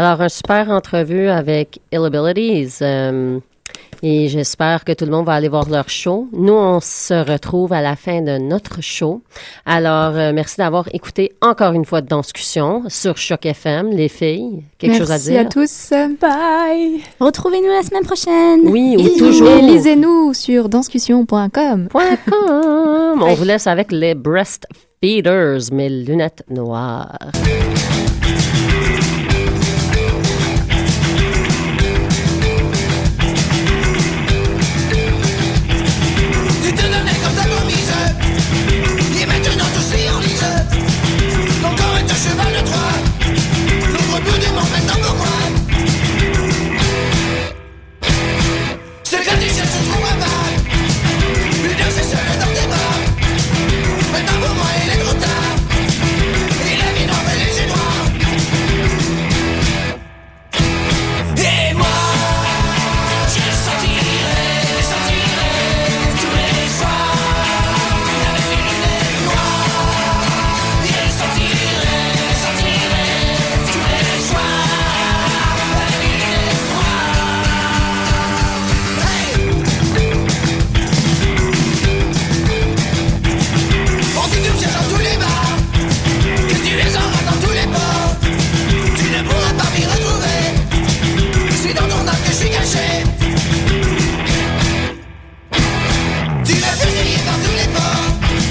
[0.00, 2.78] Alors, un super entrevue avec Ill Abilities.
[2.80, 3.38] euh,
[4.02, 6.26] et j'espère que tout le monde va aller voir leur show.
[6.32, 9.20] Nous, on se retrouve à la fin de notre show.
[9.66, 14.62] Alors, euh, merci d'avoir écouté encore une fois Danscussion sur Choc FM, les filles.
[14.78, 15.40] Quelque chose à Merci dire?
[15.40, 15.90] à tous.
[16.18, 17.02] Bye.
[17.20, 18.60] Retrouvez-nous la semaine prochaine.
[18.64, 19.50] Oui, ou Et- toujours.
[19.50, 21.88] Et lisez-nous sur danscussion.com.
[21.94, 27.18] On vous laisse avec les breastfeeders, mes lunettes noires.